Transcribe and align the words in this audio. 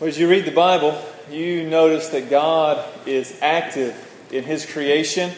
Well, 0.00 0.06
as 0.06 0.16
you 0.16 0.30
read 0.30 0.44
the 0.44 0.52
Bible, 0.52 0.96
you 1.28 1.68
notice 1.68 2.10
that 2.10 2.30
God 2.30 2.88
is 3.04 3.36
active 3.42 3.96
in 4.30 4.44
His 4.44 4.64
creation. 4.64 5.32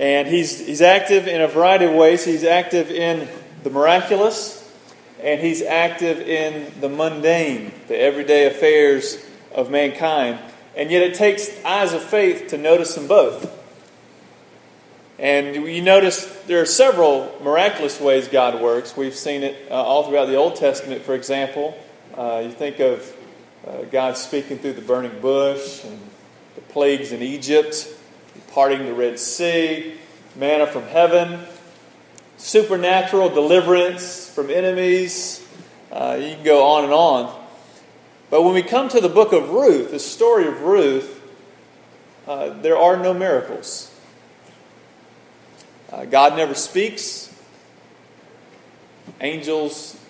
And 0.00 0.26
he's, 0.26 0.66
he's 0.66 0.80
active 0.80 1.28
in 1.28 1.42
a 1.42 1.46
variety 1.46 1.84
of 1.84 1.92
ways. 1.92 2.24
He's 2.24 2.42
active 2.42 2.90
in 2.90 3.28
the 3.64 3.68
miraculous, 3.68 4.66
and 5.22 5.42
He's 5.42 5.60
active 5.60 6.20
in 6.20 6.72
the 6.80 6.88
mundane, 6.88 7.74
the 7.86 7.98
everyday 7.98 8.46
affairs 8.46 9.22
of 9.54 9.70
mankind. 9.70 10.38
And 10.74 10.90
yet 10.90 11.02
it 11.02 11.14
takes 11.14 11.50
eyes 11.66 11.92
of 11.92 12.02
faith 12.02 12.48
to 12.48 12.56
notice 12.56 12.94
them 12.94 13.08
both. 13.08 13.52
And 15.18 15.54
you 15.54 15.82
notice 15.82 16.24
there 16.46 16.62
are 16.62 16.66
several 16.66 17.38
miraculous 17.44 18.00
ways 18.00 18.26
God 18.28 18.62
works. 18.62 18.96
We've 18.96 19.14
seen 19.14 19.42
it 19.42 19.70
uh, 19.70 19.74
all 19.74 20.08
throughout 20.08 20.28
the 20.28 20.36
Old 20.36 20.56
Testament, 20.56 21.02
for 21.02 21.14
example. 21.14 21.76
Uh, 22.16 22.42
you 22.44 22.50
think 22.50 22.78
of 22.78 23.16
uh, 23.66 23.84
God 23.84 24.18
speaking 24.18 24.58
through 24.58 24.74
the 24.74 24.82
burning 24.82 25.18
bush 25.22 25.82
and 25.82 25.98
the 26.56 26.60
plagues 26.60 27.10
in 27.10 27.22
Egypt, 27.22 27.88
parting 28.50 28.84
the 28.84 28.92
Red 28.92 29.18
Sea, 29.18 29.94
manna 30.36 30.66
from 30.66 30.82
heaven, 30.82 31.40
supernatural 32.36 33.30
deliverance 33.30 34.28
from 34.28 34.50
enemies. 34.50 35.42
Uh, 35.90 36.18
you 36.20 36.34
can 36.34 36.44
go 36.44 36.66
on 36.66 36.84
and 36.84 36.92
on. 36.92 37.34
But 38.28 38.42
when 38.42 38.52
we 38.52 38.62
come 38.62 38.90
to 38.90 39.00
the 39.00 39.08
book 39.08 39.32
of 39.32 39.48
Ruth, 39.48 39.90
the 39.90 39.98
story 39.98 40.46
of 40.46 40.60
Ruth, 40.60 41.18
uh, 42.26 42.50
there 42.60 42.76
are 42.76 42.98
no 42.98 43.14
miracles. 43.14 43.90
Uh, 45.90 46.04
God 46.04 46.36
never 46.36 46.54
speaks. 46.54 47.34
Angels 49.22 50.01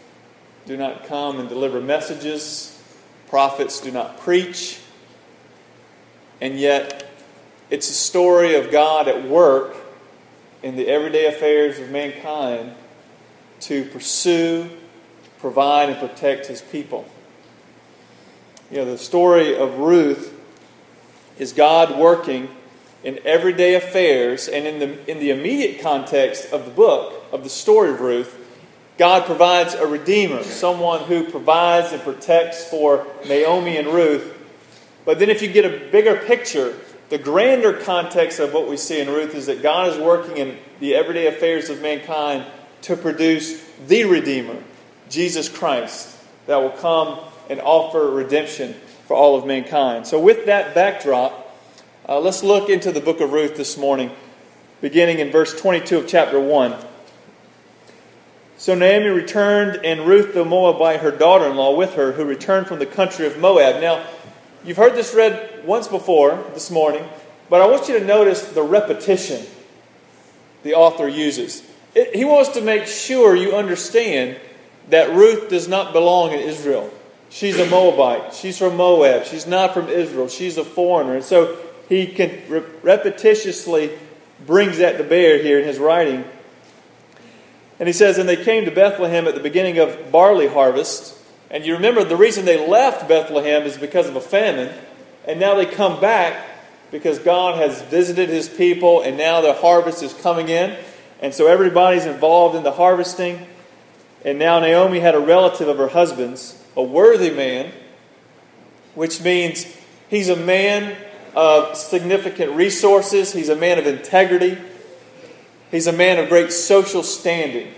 do 0.66 0.76
not 0.76 1.04
come 1.04 1.40
and 1.40 1.48
deliver 1.48 1.80
messages. 1.80 2.80
Prophets 3.28 3.80
do 3.80 3.90
not 3.90 4.20
preach. 4.20 4.80
And 6.40 6.58
yet, 6.58 7.10
it's 7.70 7.88
a 7.88 7.94
story 7.94 8.54
of 8.54 8.70
God 8.70 9.08
at 9.08 9.28
work 9.28 9.76
in 10.62 10.76
the 10.76 10.88
everyday 10.88 11.26
affairs 11.26 11.78
of 11.78 11.90
mankind 11.90 12.74
to 13.60 13.84
pursue, 13.86 14.68
provide, 15.38 15.88
and 15.88 15.98
protect 15.98 16.46
his 16.46 16.60
people. 16.60 17.08
You 18.70 18.78
know, 18.78 18.84
the 18.86 18.98
story 18.98 19.56
of 19.56 19.78
Ruth 19.78 20.38
is 21.38 21.52
God 21.52 21.98
working 21.98 22.48
in 23.04 23.18
everyday 23.24 23.74
affairs 23.74 24.48
and 24.48 24.66
in 24.66 24.78
the, 24.78 25.10
in 25.10 25.18
the 25.18 25.30
immediate 25.30 25.80
context 25.80 26.52
of 26.52 26.64
the 26.64 26.70
book, 26.70 27.24
of 27.32 27.42
the 27.42 27.50
story 27.50 27.90
of 27.90 28.00
Ruth, 28.00 28.38
God 28.98 29.24
provides 29.24 29.74
a 29.74 29.86
redeemer, 29.86 30.42
someone 30.42 31.04
who 31.04 31.30
provides 31.30 31.92
and 31.92 32.02
protects 32.02 32.68
for 32.68 33.06
Naomi 33.26 33.78
and 33.78 33.88
Ruth. 33.88 34.38
But 35.04 35.18
then, 35.18 35.30
if 35.30 35.42
you 35.42 35.50
get 35.50 35.64
a 35.64 35.90
bigger 35.90 36.16
picture, 36.16 36.76
the 37.08 37.18
grander 37.18 37.72
context 37.72 38.38
of 38.38 38.52
what 38.52 38.68
we 38.68 38.76
see 38.76 39.00
in 39.00 39.08
Ruth 39.08 39.34
is 39.34 39.46
that 39.46 39.62
God 39.62 39.88
is 39.88 39.98
working 39.98 40.36
in 40.36 40.58
the 40.80 40.94
everyday 40.94 41.26
affairs 41.26 41.70
of 41.70 41.82
mankind 41.82 42.44
to 42.82 42.96
produce 42.96 43.64
the 43.86 44.04
Redeemer, 44.04 44.56
Jesus 45.08 45.48
Christ, 45.48 46.16
that 46.46 46.56
will 46.56 46.70
come 46.70 47.18
and 47.50 47.60
offer 47.60 48.10
redemption 48.10 48.74
for 49.06 49.16
all 49.16 49.36
of 49.36 49.46
mankind. 49.46 50.06
So, 50.06 50.20
with 50.20 50.46
that 50.46 50.74
backdrop, 50.74 51.56
uh, 52.08 52.20
let's 52.20 52.42
look 52.42 52.68
into 52.68 52.92
the 52.92 53.00
book 53.00 53.20
of 53.20 53.32
Ruth 53.32 53.56
this 53.56 53.78
morning, 53.78 54.10
beginning 54.80 55.18
in 55.18 55.30
verse 55.30 55.58
22 55.58 55.98
of 55.98 56.06
chapter 56.06 56.38
1. 56.38 56.91
So 58.62 58.76
Naomi 58.76 59.08
returned, 59.08 59.84
and 59.84 60.06
Ruth 60.06 60.34
the 60.34 60.44
Moabite, 60.44 61.00
her 61.00 61.10
daughter 61.10 61.46
in 61.46 61.56
law, 61.56 61.74
with 61.74 61.94
her, 61.94 62.12
who 62.12 62.24
returned 62.24 62.68
from 62.68 62.78
the 62.78 62.86
country 62.86 63.26
of 63.26 63.36
Moab. 63.36 63.80
Now, 63.80 64.06
you've 64.64 64.76
heard 64.76 64.94
this 64.94 65.12
read 65.12 65.64
once 65.64 65.88
before 65.88 66.40
this 66.54 66.70
morning, 66.70 67.04
but 67.50 67.60
I 67.60 67.66
want 67.66 67.88
you 67.88 67.98
to 67.98 68.04
notice 68.04 68.44
the 68.44 68.62
repetition 68.62 69.44
the 70.62 70.74
author 70.74 71.08
uses. 71.08 71.64
It, 71.96 72.14
he 72.14 72.24
wants 72.24 72.50
to 72.50 72.60
make 72.60 72.86
sure 72.86 73.34
you 73.34 73.56
understand 73.56 74.38
that 74.90 75.12
Ruth 75.12 75.48
does 75.48 75.66
not 75.66 75.92
belong 75.92 76.30
in 76.30 76.38
Israel. 76.38 76.88
She's 77.30 77.58
a 77.58 77.66
Moabite. 77.66 78.32
She's 78.32 78.58
from 78.58 78.76
Moab. 78.76 79.24
She's 79.24 79.44
not 79.44 79.74
from 79.74 79.88
Israel. 79.88 80.28
She's 80.28 80.56
a 80.56 80.64
foreigner. 80.64 81.16
And 81.16 81.24
so 81.24 81.58
he 81.88 82.06
can 82.06 82.30
repetitiously 82.48 83.98
brings 84.46 84.78
that 84.78 84.98
to 84.98 85.02
bear 85.02 85.42
here 85.42 85.58
in 85.58 85.64
his 85.64 85.80
writing. 85.80 86.24
And 87.82 87.88
he 87.88 87.92
says, 87.92 88.16
And 88.16 88.28
they 88.28 88.36
came 88.36 88.64
to 88.66 88.70
Bethlehem 88.70 89.26
at 89.26 89.34
the 89.34 89.40
beginning 89.40 89.78
of 89.80 90.12
barley 90.12 90.46
harvest. 90.46 91.18
And 91.50 91.66
you 91.66 91.74
remember 91.74 92.04
the 92.04 92.14
reason 92.14 92.44
they 92.44 92.64
left 92.64 93.08
Bethlehem 93.08 93.64
is 93.64 93.76
because 93.76 94.08
of 94.08 94.14
a 94.14 94.20
famine. 94.20 94.72
And 95.26 95.40
now 95.40 95.56
they 95.56 95.66
come 95.66 96.00
back 96.00 96.46
because 96.92 97.18
God 97.18 97.58
has 97.58 97.82
visited 97.82 98.28
his 98.28 98.48
people 98.48 99.02
and 99.02 99.16
now 99.16 99.40
the 99.40 99.52
harvest 99.52 100.00
is 100.04 100.14
coming 100.14 100.48
in. 100.48 100.78
And 101.20 101.34
so 101.34 101.48
everybody's 101.48 102.06
involved 102.06 102.54
in 102.54 102.62
the 102.62 102.70
harvesting. 102.70 103.48
And 104.24 104.38
now 104.38 104.60
Naomi 104.60 105.00
had 105.00 105.16
a 105.16 105.20
relative 105.20 105.66
of 105.66 105.78
her 105.78 105.88
husband's, 105.88 106.62
a 106.76 106.84
worthy 106.84 107.30
man, 107.30 107.72
which 108.94 109.20
means 109.20 109.66
he's 110.08 110.28
a 110.28 110.36
man 110.36 110.96
of 111.34 111.76
significant 111.76 112.52
resources. 112.52 113.32
He's 113.32 113.48
a 113.48 113.56
man 113.56 113.80
of 113.80 113.88
integrity. 113.88 114.56
He's 115.72 115.86
a 115.86 115.92
man 115.92 116.18
of 116.18 116.28
great 116.28 116.52
social 116.52 117.02
standing. 117.02 117.72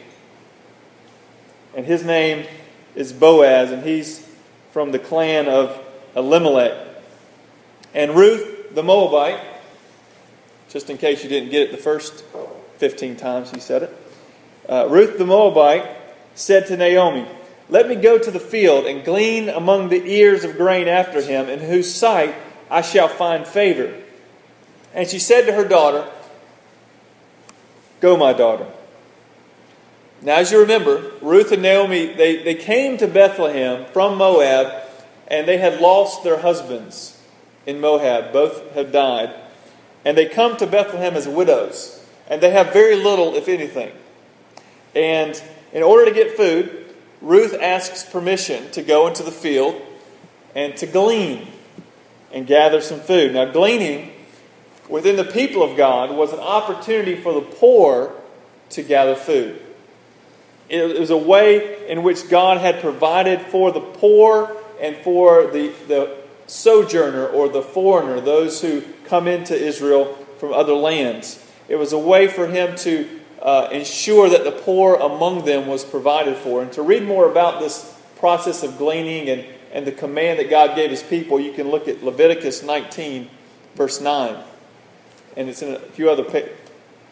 And 1.77 1.87
his 1.87 2.05
name 2.05 2.44
is 2.97 3.12
Boaz, 3.12 3.71
and 3.71 3.84
he's 3.84 4.28
from 4.72 4.91
the 4.91 4.99
clan 4.99 5.49
of 5.49 5.81
Elimelech. 6.16 6.88
And 7.94 8.16
Ruth, 8.16 8.75
the 8.75 8.82
Moabite, 8.82 9.41
just 10.69 10.91
in 10.91 10.99
case 10.99 11.22
you 11.22 11.28
didn't 11.28 11.50
get 11.50 11.69
it 11.69 11.71
the 11.71 11.78
first 11.78 12.25
15 12.78 13.15
times 13.15 13.53
he 13.53 13.60
said 13.60 13.84
it, 13.84 13.99
uh, 14.69 14.88
Ruth 14.91 15.16
the 15.16 15.25
Moabite 15.25 15.88
said 16.34 16.66
to 16.66 16.76
Naomi, 16.76 17.28
Let 17.69 17.88
me 17.88 17.94
go 17.94 18.19
to 18.19 18.31
the 18.32 18.41
field 18.41 18.87
and 18.87 19.05
glean 19.05 19.49
among 19.49 19.88
the 19.88 20.05
ears 20.05 20.43
of 20.43 20.56
grain 20.56 20.88
after 20.88 21.22
him, 21.22 21.49
in 21.49 21.61
whose 21.61 21.94
sight 21.94 22.34
I 22.69 22.81
shall 22.81 23.09
find 23.09 23.47
favor. 23.47 23.94
And 24.93 25.09
she 25.09 25.21
said 25.21 25.47
to 25.47 25.53
her 25.53 25.66
daughter, 25.66 26.11
Go, 28.00 28.16
my 28.16 28.32
daughter. 28.32 28.66
Now, 30.22 30.37
as 30.37 30.50
you 30.50 30.60
remember, 30.60 31.12
Ruth 31.21 31.53
and 31.53 31.62
Naomi, 31.62 32.06
they, 32.06 32.43
they 32.43 32.55
came 32.55 32.97
to 32.99 33.06
Bethlehem 33.06 33.84
from 33.93 34.16
Moab, 34.16 34.82
and 35.28 35.47
they 35.47 35.59
had 35.59 35.81
lost 35.81 36.25
their 36.25 36.38
husbands 36.38 37.21
in 37.66 37.81
Moab. 37.81 38.32
Both 38.32 38.72
had 38.75 38.91
died. 38.91 39.34
And 40.05 40.16
they 40.16 40.27
come 40.27 40.56
to 40.59 40.66
Bethlehem 40.66 41.15
as 41.15 41.28
widows. 41.28 42.05
And 42.28 42.41
they 42.41 42.50
have 42.50 42.72
very 42.72 42.97
little, 42.97 43.34
if 43.34 43.49
anything. 43.49 43.93
And 44.94 45.41
in 45.72 45.82
order 45.82 46.06
to 46.06 46.11
get 46.11 46.37
food, 46.37 46.94
Ruth 47.21 47.55
asks 47.55 48.05
permission 48.05 48.71
to 48.72 48.82
go 48.82 49.06
into 49.06 49.22
the 49.22 49.32
field 49.32 49.81
and 50.55 50.76
to 50.76 50.87
glean 50.87 51.49
and 52.32 52.47
gather 52.47 52.81
some 52.81 53.00
food. 53.00 53.34
Now, 53.34 53.47
gleaning 53.47 54.12
within 54.94 55.16
the 55.16 55.25
people 55.25 55.60
of 55.60 55.77
God 55.77 56.16
was 56.16 56.32
an 56.32 56.38
opportunity 56.38 57.16
for 57.16 57.32
the 57.32 57.41
poor 57.41 58.15
to 58.71 58.81
gather 58.81 59.16
food. 59.16 59.60
It 60.69 61.00
was 61.00 61.10
a 61.10 61.16
way 61.16 61.88
in 61.88 62.05
which 62.05 62.28
God 62.31 62.59
had 62.59 62.81
provided 62.81 63.41
for 63.41 63.72
the 63.72 63.81
poor 63.81 64.56
and 64.81 64.94
for 64.99 65.49
the, 65.49 65.72
the 65.88 66.16
sojourner 66.47 67.27
or 67.27 67.49
the 67.49 67.60
foreigner, 67.60 68.21
those 68.21 68.62
who 68.62 68.82
come 69.06 69.27
into 69.27 69.53
Israel 69.53 70.15
from 70.38 70.53
other 70.53 70.75
lands. 70.75 71.44
It 71.69 71.75
was 71.75 71.93
a 71.93 71.99
way 71.99 72.28
for 72.28 72.47
him 72.47 72.76
to 72.76 73.21
uh, 73.43 73.71
ensure 73.72 74.28
that 74.28 74.44
the 74.44 74.53
poor 74.53 74.94
among 74.94 75.44
them 75.44 75.66
was 75.66 75.84
provided 75.84 76.37
for. 76.37 76.62
And 76.62 76.72
to 76.75 76.82
read 76.82 77.03
more 77.03 77.28
about 77.28 77.59
this 77.59 77.99
process 78.21 78.62
of 78.62 78.78
gleaning 78.78 79.28
and 79.28 79.44
and 79.75 79.84
the 79.84 79.93
command 79.93 80.38
that 80.38 80.49
God 80.49 80.76
gave 80.76 80.90
his 80.90 81.02
people, 81.02 81.40
you 81.40 81.52
can 81.52 81.69
look 81.69 81.88
at 81.88 82.05
Leviticus 82.05 82.62
19, 82.62 83.29
verse 83.75 84.00
9. 84.00 84.40
And 85.37 85.49
it's 85.49 85.63
in 85.63 85.75
a 85.75 85.79
few 85.79 86.11
other 86.11 86.25
pa- 86.25 86.49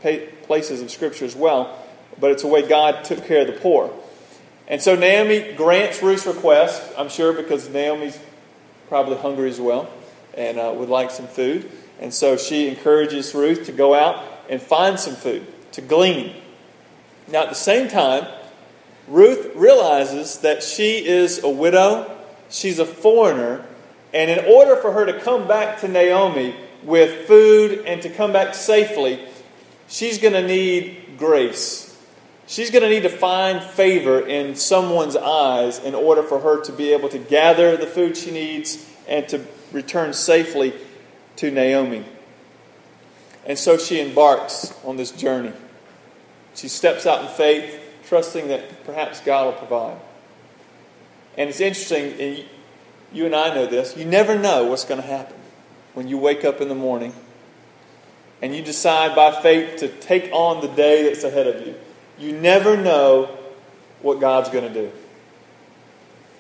pa- 0.03 0.27
places 0.45 0.83
of 0.83 0.91
Scripture 0.91 1.25
as 1.25 1.35
well. 1.35 1.79
But 2.19 2.31
it's 2.31 2.45
a 2.45 2.47
way 2.47 2.67
God 2.67 3.05
took 3.05 3.25
care 3.27 3.43
of 3.43 3.47
the 3.49 3.61
poor. 3.61 3.93
And 4.69 4.81
so 4.81 4.95
Naomi 4.95 5.55
grants 5.55 6.03
Ruth's 6.03 6.27
request, 6.27 6.83
I'm 6.97 7.09
sure, 7.09 7.33
because 7.33 7.69
Naomi's 7.69 8.19
probably 8.89 9.17
hungry 9.17 9.51
as 9.51 9.61
well 9.61 9.91
and 10.35 10.59
uh, 10.59 10.73
would 10.77 10.89
like 10.89 11.11
some 11.11 11.27
food. 11.27 11.71
And 12.01 12.13
so 12.13 12.37
she 12.37 12.69
encourages 12.69 13.35
Ruth 13.35 13.67
to 13.67 13.73
go 13.73 13.95
out 13.95 14.25
and 14.49 14.61
find 14.61 14.99
some 14.99 15.15
food, 15.15 15.47
to 15.73 15.81
glean. 15.81 16.35
Now, 17.29 17.43
at 17.43 17.49
the 17.49 17.55
same 17.55 17.89
time, 17.89 18.27
Ruth 19.09 19.53
realizes 19.55 20.39
that 20.39 20.63
she 20.63 21.05
is 21.05 21.43
a 21.43 21.49
widow 21.51 22.19
She's 22.53 22.79
a 22.79 22.85
foreigner. 22.85 23.65
And 24.13 24.31
in 24.31 24.45
order 24.45 24.77
for 24.77 24.93
her 24.93 25.07
to 25.07 25.19
come 25.21 25.49
back 25.49 25.81
to 25.81 25.89
Naomi 25.89 26.55
with 26.85 27.27
food 27.27 27.85
and 27.87 28.03
to 28.03 28.11
come 28.11 28.33
back 28.33 28.55
safely, 28.55 29.21
she's 29.89 30.19
going 30.19 30.35
to 30.35 30.47
need 30.47 31.17
grace. 31.17 31.89
she's 32.47 32.71
going 32.71 32.83
to 32.83 32.89
need 32.89 33.05
to 33.05 33.09
find 33.09 33.63
favor 33.63 34.21
in 34.27 34.55
someone's 34.57 35.17
eyes 35.17 35.79
in 35.79 35.95
order 35.95 36.23
for 36.23 36.41
her 36.41 36.61
to 36.63 36.73
be 36.73 36.93
able 36.93 37.09
to 37.09 37.19
gather 37.19 37.77
the 37.77 37.87
food 37.87 38.17
she 38.17 38.31
needs 38.31 38.87
and 39.09 39.29
to 39.29 39.45
return 39.73 40.13
safely 40.13 40.75
to 41.37 41.51
Naomi. 41.51 42.05
And 43.47 43.59
so 43.59 43.79
she 43.79 44.01
embarks 44.01 44.75
on 44.85 44.97
this 44.97 45.11
journey. 45.11 45.53
She 46.55 46.69
steps 46.69 47.07
out 47.07 47.23
in 47.23 47.29
faith, 47.29 47.81
trusting 48.07 48.49
that 48.49 48.85
perhaps 48.85 49.21
God 49.21 49.47
will 49.47 49.53
provide. 49.53 49.99
And 51.39 51.49
it's 51.49 51.61
interesting, 51.61 52.21
and 52.21 52.45
you 53.13 53.25
and 53.25 53.35
I 53.35 53.55
know 53.55 53.67
this, 53.67 53.97
you 53.97 54.05
never 54.05 54.39
know 54.39 54.67
what's 54.67 54.85
going 54.85 55.01
to 55.01 55.07
happen 55.07 55.42
when 55.95 56.09
you 56.09 56.19
wake 56.19 56.45
up 56.45 56.61
in 56.61 56.69
the 56.69 56.75
morning 56.75 57.15
and 58.41 58.55
you 58.55 58.63
decide 58.63 59.15
by 59.15 59.31
faith 59.41 59.77
to 59.79 59.89
take 59.89 60.31
on 60.33 60.61
the 60.61 60.69
day 60.69 61.05
that's 61.05 61.25
ahead 61.25 61.47
of 61.47 61.67
you. 61.67 61.75
You 62.19 62.33
never 62.33 62.77
know 62.77 63.39
what 64.01 64.21
God's 64.21 64.49
going 64.49 64.73
to 64.73 64.83
do. 64.83 64.93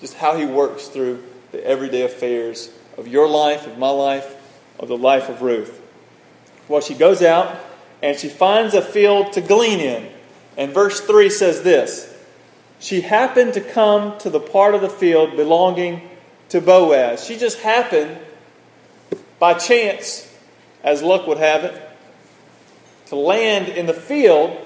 Just 0.00 0.14
how 0.14 0.37
He 0.37 0.44
works 0.44 0.88
through 0.88 1.22
the 1.52 1.64
everyday 1.64 2.02
affairs 2.02 2.70
of 2.96 3.06
your 3.06 3.28
life, 3.28 3.66
of 3.66 3.78
my 3.78 3.90
life, 3.90 4.34
of 4.78 4.88
the 4.88 4.96
life 4.96 5.28
of 5.28 5.43
Ruth. 5.43 5.81
Well, 6.69 6.81
she 6.81 6.94
goes 6.94 7.22
out 7.22 7.56
and 8.02 8.19
she 8.19 8.28
finds 8.28 8.75
a 8.75 8.82
field 8.82 9.32
to 9.34 9.40
glean 9.40 9.78
in. 9.78 10.08
And 10.56 10.72
verse 10.72 11.00
3 11.00 11.31
says 11.31 11.62
this 11.62 12.12
She 12.81 13.02
happened 13.02 13.55
to 13.55 13.60
come 13.60 14.19
to 14.19 14.31
the 14.31 14.40
part 14.40 14.75
of 14.75 14.81
the 14.81 14.90
field 14.90 15.37
belonging 15.37 16.08
to 16.50 16.60
Boaz. 16.60 17.25
She 17.25 17.38
just 17.38 17.60
happened, 17.60 18.19
by 19.42 19.54
chance, 19.54 20.32
as 20.84 21.02
luck 21.02 21.26
would 21.26 21.38
have 21.38 21.64
it, 21.64 21.90
to 23.06 23.16
land 23.16 23.68
in 23.70 23.86
the 23.86 23.92
field 23.92 24.56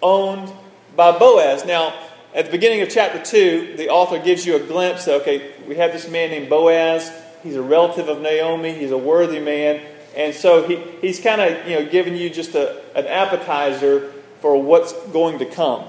owned 0.00 0.52
by 0.94 1.10
Boaz. 1.10 1.64
Now, 1.64 1.92
at 2.32 2.44
the 2.44 2.52
beginning 2.52 2.80
of 2.80 2.90
chapter 2.90 3.20
2, 3.20 3.74
the 3.76 3.88
author 3.88 4.20
gives 4.20 4.46
you 4.46 4.54
a 4.54 4.60
glimpse. 4.60 5.08
Okay, 5.08 5.50
we 5.66 5.74
have 5.78 5.90
this 5.90 6.08
man 6.08 6.30
named 6.30 6.48
Boaz. 6.48 7.10
He's 7.42 7.56
a 7.56 7.62
relative 7.62 8.08
of 8.08 8.20
Naomi. 8.20 8.72
He's 8.72 8.92
a 8.92 8.96
worthy 8.96 9.40
man. 9.40 9.84
And 10.14 10.32
so 10.32 10.62
he, 10.62 10.76
he's 11.00 11.18
kind 11.18 11.40
of 11.40 11.68
you 11.68 11.80
know 11.80 11.90
giving 11.90 12.14
you 12.14 12.30
just 12.30 12.54
a, 12.54 12.80
an 12.94 13.08
appetizer 13.08 14.12
for 14.40 14.62
what's 14.62 14.92
going 15.08 15.40
to 15.40 15.44
come. 15.44 15.86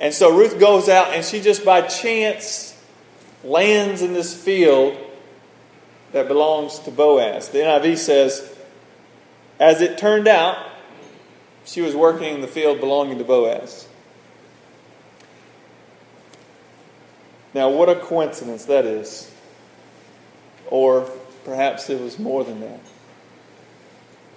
And 0.00 0.12
so 0.12 0.36
Ruth 0.36 0.58
goes 0.58 0.88
out 0.88 1.12
and 1.12 1.24
she 1.24 1.40
just 1.40 1.64
by 1.64 1.82
chance 1.82 2.76
lands 3.44 4.02
in 4.02 4.14
this 4.14 4.34
field 4.34 4.98
that 6.12 6.28
belongs 6.28 6.78
to 6.80 6.90
Boaz. 6.90 7.48
The 7.48 7.58
NIV 7.58 7.98
says, 7.98 8.56
as 9.58 9.80
it 9.80 9.98
turned 9.98 10.28
out, 10.28 10.56
she 11.64 11.80
was 11.80 11.94
working 11.94 12.34
in 12.34 12.40
the 12.40 12.48
field 12.48 12.80
belonging 12.80 13.18
to 13.18 13.24
Boaz. 13.24 13.88
Now, 17.54 17.70
what 17.70 17.88
a 17.88 17.96
coincidence 17.96 18.66
that 18.66 18.84
is. 18.84 19.32
Or 20.68 21.10
perhaps 21.44 21.88
it 21.88 22.00
was 22.00 22.18
more 22.18 22.44
than 22.44 22.60
that. 22.60 22.80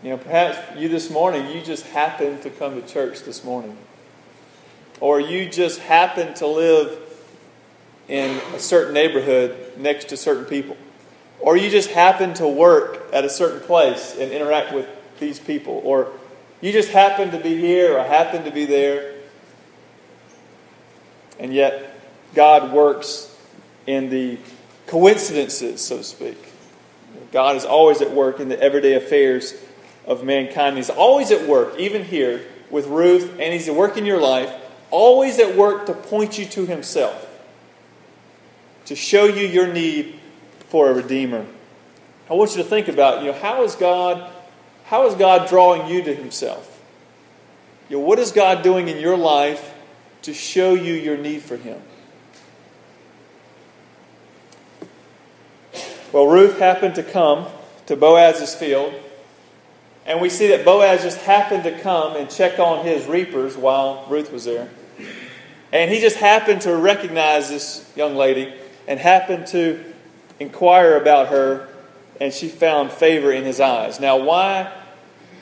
You 0.01 0.11
know, 0.11 0.17
perhaps 0.17 0.79
you 0.79 0.87
this 0.87 1.09
morning, 1.09 1.51
you 1.53 1.61
just 1.61 1.85
happened 1.87 2.43
to 2.43 2.49
come 2.49 2.81
to 2.81 2.87
church 2.87 3.23
this 3.23 3.43
morning. 3.43 3.77
Or 5.01 5.19
you 5.19 5.49
just 5.49 5.79
happened 5.79 6.37
to 6.37 6.47
live 6.47 6.97
in 8.07 8.37
a 8.55 8.59
certain 8.59 8.93
neighborhood 8.93 9.73
next 9.77 10.09
to 10.09 10.17
certain 10.17 10.45
people. 10.45 10.77
Or 11.39 11.55
you 11.55 11.69
just 11.69 11.91
happen 11.91 12.33
to 12.35 12.47
work 12.47 13.07
at 13.13 13.25
a 13.25 13.29
certain 13.29 13.61
place 13.61 14.15
and 14.17 14.31
interact 14.31 14.73
with 14.73 14.87
these 15.19 15.39
people. 15.39 15.81
Or 15.83 16.11
you 16.61 16.71
just 16.71 16.89
happen 16.89 17.31
to 17.31 17.37
be 17.39 17.55
here 17.55 17.97
or 17.97 18.03
happen 18.03 18.43
to 18.43 18.51
be 18.51 18.65
there. 18.65 19.15
And 21.39 21.53
yet, 21.53 21.95
God 22.35 22.73
works 22.73 23.35
in 23.87 24.09
the 24.09 24.37
coincidences, 24.87 25.81
so 25.81 25.97
to 25.97 26.03
speak. 26.03 26.37
God 27.31 27.55
is 27.55 27.63
always 27.65 28.01
at 28.01 28.11
work 28.11 28.39
in 28.39 28.49
the 28.49 28.59
everyday 28.59 28.95
affairs 28.95 29.55
of 30.05 30.23
mankind. 30.23 30.77
He's 30.77 30.89
always 30.89 31.31
at 31.31 31.47
work, 31.47 31.79
even 31.79 32.03
here 32.03 32.45
with 32.69 32.87
Ruth, 32.87 33.31
and 33.39 33.53
He's 33.53 33.69
at 33.69 33.75
work 33.75 33.97
in 33.97 34.05
your 34.05 34.19
life, 34.19 34.51
always 34.91 35.39
at 35.39 35.55
work 35.55 35.85
to 35.85 35.93
point 35.93 36.37
you 36.37 36.45
to 36.45 36.65
Himself, 36.65 37.27
to 38.85 38.95
show 38.95 39.25
you 39.25 39.47
your 39.47 39.71
need 39.71 40.18
for 40.69 40.89
a 40.89 40.93
Redeemer. 40.93 41.45
I 42.29 42.33
want 42.33 42.51
you 42.55 42.63
to 42.63 42.69
think 42.69 42.87
about, 42.87 43.23
you 43.23 43.31
know, 43.31 43.37
how 43.37 43.63
is 43.63 43.75
God, 43.75 44.31
how 44.85 45.07
is 45.07 45.15
God 45.15 45.49
drawing 45.49 45.87
you 45.91 46.01
to 46.03 46.15
Himself? 46.15 46.81
You 47.89 47.97
know, 47.97 48.03
what 48.03 48.19
is 48.19 48.31
God 48.31 48.63
doing 48.63 48.87
in 48.87 48.99
your 48.99 49.17
life 49.17 49.73
to 50.23 50.33
show 50.33 50.73
you 50.73 50.93
your 50.93 51.17
need 51.17 51.41
for 51.41 51.57
Him? 51.57 51.81
Well, 56.11 56.27
Ruth 56.27 56.57
happened 56.59 56.95
to 56.95 57.03
come 57.03 57.47
to 57.87 57.95
Boaz's 57.95 58.55
field 58.55 58.93
and 60.09 60.19
we 60.19 60.29
see 60.29 60.47
that 60.47 60.65
Boaz 60.65 61.03
just 61.03 61.19
happened 61.19 61.63
to 61.65 61.79
come 61.81 62.15
and 62.15 62.27
check 62.31 62.57
on 62.57 62.83
his 62.83 63.05
reapers 63.05 63.55
while 63.55 64.07
Ruth 64.09 64.31
was 64.31 64.43
there. 64.43 64.67
And 65.71 65.91
he 65.91 66.01
just 66.01 66.17
happened 66.17 66.61
to 66.61 66.75
recognize 66.75 67.47
this 67.47 67.87
young 67.95 68.15
lady 68.15 68.51
and 68.87 68.99
happened 68.99 69.45
to 69.47 69.85
inquire 70.39 70.95
about 70.95 71.27
her, 71.27 71.67
and 72.19 72.33
she 72.33 72.49
found 72.49 72.91
favor 72.91 73.31
in 73.31 73.43
his 73.43 73.59
eyes. 73.59 73.99
Now, 73.99 74.17
why 74.17 74.71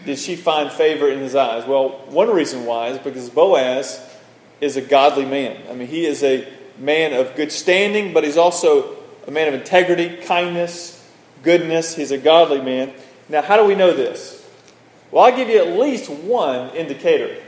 did 0.06 0.18
she 0.20 0.36
find 0.36 0.72
favor 0.72 1.10
in 1.10 1.20
his 1.20 1.36
eyes? 1.36 1.66
Well, 1.66 1.90
one 2.10 2.30
reason 2.30 2.66
why 2.66 2.90
is 2.90 3.00
because 3.00 3.30
Boaz 3.30 4.02
is 4.62 4.78
a 4.78 4.82
godly 4.82 5.26
man. 5.26 5.58
I 5.70 5.74
mean, 5.74 5.88
he 5.88 6.06
is 6.06 6.24
a 6.24 6.48
man 6.78 7.14
of 7.14 7.36
good 7.36 7.52
standing, 7.52 8.14
but 8.14 8.24
he's 8.24 8.38
also 8.38 8.96
a 9.28 9.32
man 9.32 9.48
of 9.48 9.54
integrity, 9.54 10.18
kindness, 10.18 10.94
goodness. 11.44 11.96
He's 11.96 12.12
a 12.12 12.18
godly 12.18 12.62
man. 12.62 12.94
Now, 13.30 13.42
how 13.42 13.58
do 13.58 13.66
we 13.66 13.76
know 13.76 13.94
this? 13.94 14.48
Well, 15.12 15.26
I'll 15.26 15.36
give 15.36 15.50
you 15.50 15.60
at 15.60 15.78
least 15.78 16.10
one 16.10 16.70
indicator 16.76 17.44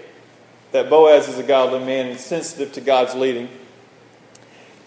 that 0.71 0.89
Boaz 0.89 1.27
is 1.27 1.37
a 1.37 1.43
godly 1.43 1.79
man 1.79 2.07
and 2.07 2.19
sensitive 2.19 2.73
to 2.73 2.81
God's 2.81 3.15
leading. 3.15 3.49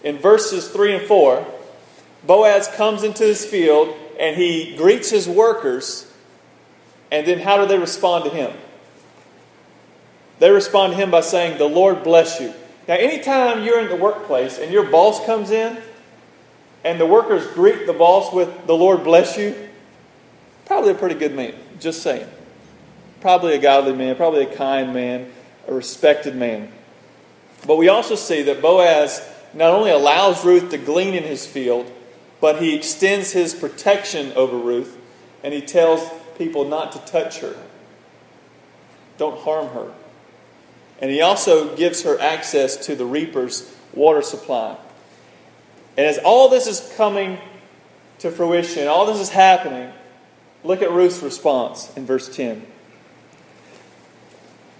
In 0.03 0.17
verses 0.17 0.69
3 0.69 0.95
and 0.95 1.07
4, 1.07 1.45
Boaz 2.25 2.67
comes 2.67 3.03
into 3.03 3.23
his 3.23 3.45
field 3.45 3.95
and 4.19 4.35
he 4.35 4.75
greets 4.75 5.09
his 5.09 5.27
workers. 5.27 6.11
And 7.11 7.27
then 7.27 7.39
how 7.39 7.57
do 7.57 7.67
they 7.67 7.77
respond 7.77 8.25
to 8.25 8.29
him? 8.29 8.55
They 10.39 10.49
respond 10.49 10.93
to 10.93 10.97
him 10.97 11.11
by 11.11 11.21
saying, 11.21 11.57
The 11.57 11.65
Lord 11.65 12.03
bless 12.03 12.39
you. 12.39 12.53
Now, 12.87 12.95
anytime 12.95 13.63
you're 13.63 13.79
in 13.79 13.89
the 13.89 13.95
workplace 13.95 14.57
and 14.57 14.71
your 14.71 14.83
boss 14.89 15.25
comes 15.25 15.51
in 15.51 15.77
and 16.83 16.99
the 16.99 17.05
workers 17.05 17.45
greet 17.47 17.85
the 17.85 17.93
boss 17.93 18.33
with, 18.33 18.67
The 18.67 18.75
Lord 18.75 19.03
bless 19.03 19.37
you, 19.37 19.55
probably 20.65 20.91
a 20.91 20.95
pretty 20.95 21.15
good 21.15 21.35
man. 21.35 21.53
Just 21.79 22.01
saying 22.01 22.27
probably 23.23 23.55
a 23.55 23.57
godly 23.57 23.93
man, 23.93 24.17
probably 24.17 24.43
a 24.43 24.53
kind 24.53 24.93
man, 24.93 25.31
a 25.69 25.73
respected 25.73 26.35
man. 26.35 26.69
But 27.65 27.77
we 27.77 27.87
also 27.87 28.15
see 28.15 28.41
that 28.43 28.61
Boaz 28.61 29.25
not 29.53 29.69
only 29.69 29.91
allows 29.91 30.43
Ruth 30.43 30.71
to 30.71 30.77
glean 30.77 31.13
in 31.13 31.23
his 31.23 31.47
field, 31.47 31.89
but 32.43 32.61
he 32.61 32.75
extends 32.75 33.31
his 33.31 33.53
protection 33.53 34.33
over 34.33 34.57
Ruth 34.57 34.97
and 35.45 35.53
he 35.53 35.61
tells 35.61 36.05
people 36.37 36.65
not 36.65 36.91
to 36.91 36.99
touch 37.09 37.39
her. 37.39 37.55
Don't 39.17 39.39
harm 39.39 39.69
her. 39.69 39.93
And 40.99 41.09
he 41.09 41.21
also 41.21 41.73
gives 41.77 42.03
her 42.03 42.19
access 42.19 42.75
to 42.87 42.97
the 42.97 43.05
reaper's 43.05 43.73
water 43.93 44.21
supply. 44.21 44.75
And 45.95 46.05
as 46.05 46.17
all 46.17 46.49
this 46.49 46.67
is 46.67 46.93
coming 46.97 47.37
to 48.19 48.29
fruition, 48.29 48.89
all 48.89 49.05
this 49.05 49.21
is 49.21 49.29
happening, 49.29 49.93
look 50.65 50.81
at 50.81 50.91
Ruth's 50.91 51.23
response 51.23 51.95
in 51.95 52.05
verse 52.05 52.27
10. 52.27 52.67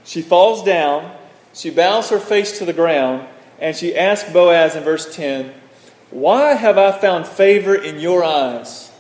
She 0.03 0.21
falls 0.21 0.65
down, 0.65 1.15
she 1.53 1.69
bows 1.69 2.09
her 2.09 2.19
face 2.19 2.57
to 2.57 2.65
the 2.65 2.73
ground, 2.73 3.25
and 3.57 3.73
she 3.73 3.95
asks 3.95 4.29
Boaz 4.33 4.75
in 4.75 4.83
verse 4.83 5.15
10, 5.15 5.53
Why 6.13 6.53
have 6.53 6.77
I 6.77 6.91
found 6.91 7.25
favor 7.25 7.73
in 7.73 7.99
your 7.99 8.23
eyes 8.23 8.91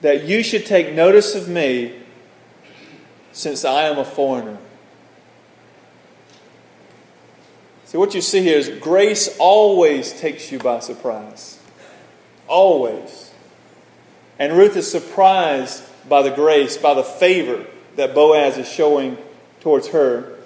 that 0.00 0.24
you 0.24 0.42
should 0.42 0.64
take 0.64 0.94
notice 0.94 1.34
of 1.34 1.50
me 1.50 2.00
since 3.32 3.62
I 3.62 3.82
am 3.82 3.98
a 3.98 4.04
foreigner? 4.04 4.56
See, 7.84 7.98
what 7.98 8.14
you 8.14 8.22
see 8.22 8.40
here 8.40 8.56
is 8.56 8.70
grace 8.80 9.36
always 9.38 10.18
takes 10.18 10.50
you 10.50 10.58
by 10.58 10.80
surprise. 10.80 11.58
Always. 12.48 13.30
And 14.38 14.54
Ruth 14.54 14.78
is 14.78 14.90
surprised 14.90 15.84
by 16.08 16.22
the 16.22 16.30
grace, 16.30 16.78
by 16.78 16.94
the 16.94 17.04
favor 17.04 17.66
that 17.96 18.14
Boaz 18.14 18.56
is 18.56 18.66
showing 18.66 19.18
towards 19.60 19.88
her. 19.88 20.38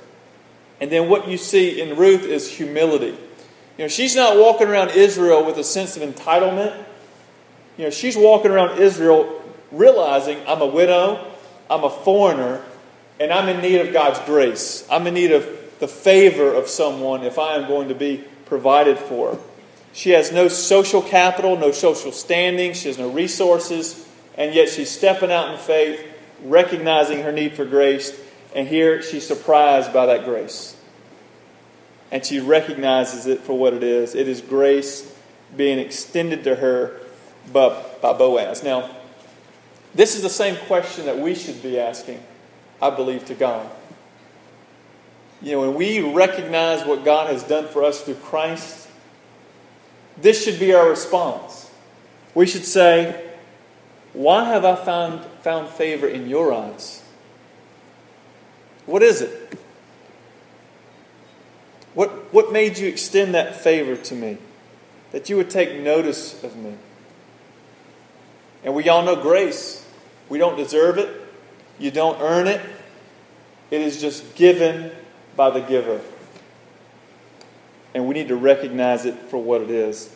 And 0.81 0.91
then 0.91 1.09
what 1.09 1.29
you 1.29 1.39
see 1.39 1.81
in 1.81 1.97
Ruth 1.97 2.25
is 2.25 2.51
humility. 2.51 3.17
You 3.81 3.85
know, 3.85 3.89
she's 3.89 4.15
not 4.15 4.37
walking 4.37 4.69
around 4.69 4.91
Israel 4.91 5.43
with 5.43 5.57
a 5.57 5.65
sense 5.65 5.97
of 5.97 6.03
entitlement. 6.03 6.77
You 7.79 7.85
know, 7.85 7.91
she's 7.91 8.15
walking 8.15 8.51
around 8.51 8.79
Israel 8.79 9.43
realizing 9.73 10.39
I'm 10.47 10.61
a 10.61 10.67
widow, 10.67 11.27
I'm 11.71 11.83
a 11.83 11.89
foreigner, 11.89 12.63
and 13.19 13.33
I'm 13.33 13.49
in 13.49 13.63
need 13.63 13.81
of 13.81 13.91
God's 13.91 14.19
grace. 14.27 14.87
I'm 14.91 15.07
in 15.07 15.15
need 15.15 15.33
of 15.33 15.49
the 15.79 15.89
favor 15.89 16.53
of 16.53 16.69
someone 16.69 17.25
if 17.25 17.39
I 17.39 17.55
am 17.55 17.69
going 17.69 17.89
to 17.89 17.95
be 17.95 18.23
provided 18.45 18.99
for. 18.99 19.39
She 19.95 20.11
has 20.11 20.31
no 20.31 20.49
social 20.49 21.01
capital, 21.01 21.57
no 21.57 21.73
social 21.73 22.13
standing, 22.13 22.75
she 22.75 22.89
has 22.89 22.99
no 22.99 23.09
resources, 23.09 24.07
and 24.37 24.55
yet 24.55 24.69
she's 24.69 24.91
stepping 24.91 25.33
out 25.33 25.55
in 25.55 25.59
faith, 25.59 26.07
recognizing 26.45 27.23
her 27.23 27.33
need 27.33 27.55
for 27.55 27.65
grace, 27.65 28.15
and 28.55 28.69
here 28.69 29.01
she's 29.01 29.27
surprised 29.27 29.91
by 29.91 30.05
that 30.05 30.27
grace. 30.27 30.77
And 32.11 32.25
she 32.25 32.41
recognizes 32.41 33.27
it 33.27 33.41
for 33.41 33.57
what 33.57 33.73
it 33.73 33.83
is. 33.83 34.15
It 34.15 34.29
is 34.29 34.41
grace 34.41 35.15
being 35.57 35.79
extended 35.79 36.45
to 36.45 36.57
her 36.57 37.01
by, 37.53 37.83
by 38.01 38.13
Boaz. 38.13 38.63
Now, 38.63 38.91
this 39.95 40.17
is 40.17 40.23
the 40.23 40.31
same 40.31 40.57
question 40.67 41.07
that 41.07 41.19
we 41.19 41.35
should 41.35 41.63
be 41.63 41.79
asking, 41.79 42.23
I 42.81 42.91
believe, 42.91 43.25
to 43.27 43.35
God. 43.35 43.69
You 45.43 45.53
know, 45.53 45.61
when 45.63 45.75
we 45.75 46.01
recognize 46.01 46.85
what 46.85 47.05
God 47.05 47.31
has 47.31 47.43
done 47.43 47.67
for 47.67 47.83
us 47.83 48.03
through 48.03 48.17
Christ, 48.17 48.89
this 50.21 50.45
should 50.45 50.61
be 50.61 50.75
our 50.75 50.89
response. 50.89 51.71
We 52.35 52.47
should 52.47 52.65
say, 52.65 53.31
Why 54.13 54.45
have 54.45 54.65
I 54.65 54.77
found, 54.77 55.25
found 55.43 55.69
favor 55.69 56.07
in 56.07 56.29
your 56.29 56.53
eyes? 56.53 57.03
What 58.87 59.03
is 59.03 59.23
it? 59.23 59.60
What, 61.95 62.33
what 62.33 62.53
made 62.53 62.79
you 62.79 62.89
extend 62.89 63.35
that 63.35 63.57
favor 63.57 63.97
to 63.97 64.15
me? 64.15 64.39
That 65.13 65.29
you 65.29 65.37
would 65.37 65.51
take 65.51 65.81
notice 65.81 66.43
of 66.45 66.57
me? 66.57 66.75
And 68.63 68.75
we 68.75 68.89
all 68.89 69.03
know 69.03 69.17
grace. 69.17 69.87
We 70.29 70.39
don't 70.39 70.57
deserve 70.57 70.99
it, 70.99 71.11
you 71.79 71.91
don't 71.91 72.21
earn 72.21 72.47
it. 72.47 72.61
It 73.71 73.81
is 73.81 74.01
just 74.01 74.35
given 74.37 74.93
by 75.37 75.51
the 75.51 75.61
giver. 75.61 76.01
And 77.95 78.07
we 78.07 78.15
need 78.15 78.29
to 78.29 78.37
recognize 78.37 79.05
it 79.05 79.15
for 79.29 79.39
what 79.39 79.61
it 79.61 79.71
is. 79.71 80.15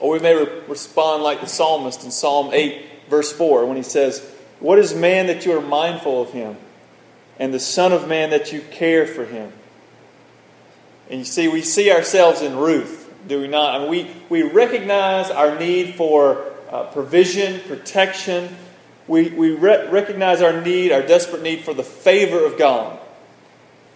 Or 0.00 0.12
we 0.12 0.18
may 0.18 0.34
re- 0.34 0.62
respond 0.68 1.22
like 1.22 1.40
the 1.40 1.46
psalmist 1.46 2.04
in 2.04 2.10
Psalm 2.10 2.50
8, 2.52 2.84
verse 3.08 3.32
4, 3.32 3.66
when 3.66 3.76
he 3.76 3.82
says, 3.82 4.20
What 4.60 4.78
is 4.78 4.94
man 4.94 5.26
that 5.26 5.44
you 5.44 5.56
are 5.56 5.60
mindful 5.60 6.22
of 6.22 6.30
him, 6.30 6.56
and 7.38 7.52
the 7.52 7.60
Son 7.60 7.92
of 7.92 8.08
Man 8.08 8.30
that 8.30 8.52
you 8.52 8.60
care 8.60 9.06
for 9.06 9.24
him? 9.24 9.52
And 11.10 11.20
you 11.20 11.24
see, 11.24 11.48
we 11.48 11.62
see 11.62 11.90
ourselves 11.90 12.42
in 12.42 12.56
Ruth, 12.56 13.10
do 13.26 13.40
we 13.40 13.48
not? 13.48 13.74
I 13.74 13.78
mean, 13.80 13.90
we, 13.90 14.42
we 14.42 14.42
recognize 14.42 15.30
our 15.30 15.58
need 15.58 15.94
for 15.94 16.44
uh, 16.70 16.84
provision, 16.84 17.60
protection. 17.60 18.54
We, 19.06 19.30
we 19.30 19.50
re- 19.52 19.88
recognize 19.88 20.42
our 20.42 20.60
need, 20.60 20.92
our 20.92 21.02
desperate 21.02 21.42
need 21.42 21.64
for 21.64 21.72
the 21.74 21.82
favor 21.82 22.44
of 22.44 22.58
God 22.58 22.98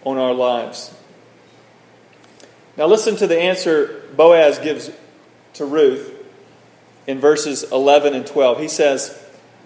on 0.04 0.16
our 0.18 0.32
lives. 0.32 0.94
Now, 2.76 2.86
listen 2.86 3.16
to 3.16 3.26
the 3.26 3.38
answer 3.38 4.02
Boaz 4.16 4.58
gives 4.58 4.90
to 5.54 5.66
Ruth 5.66 6.14
in 7.06 7.20
verses 7.20 7.70
11 7.70 8.14
and 8.14 8.26
12. 8.26 8.60
He 8.60 8.68
says, 8.68 9.22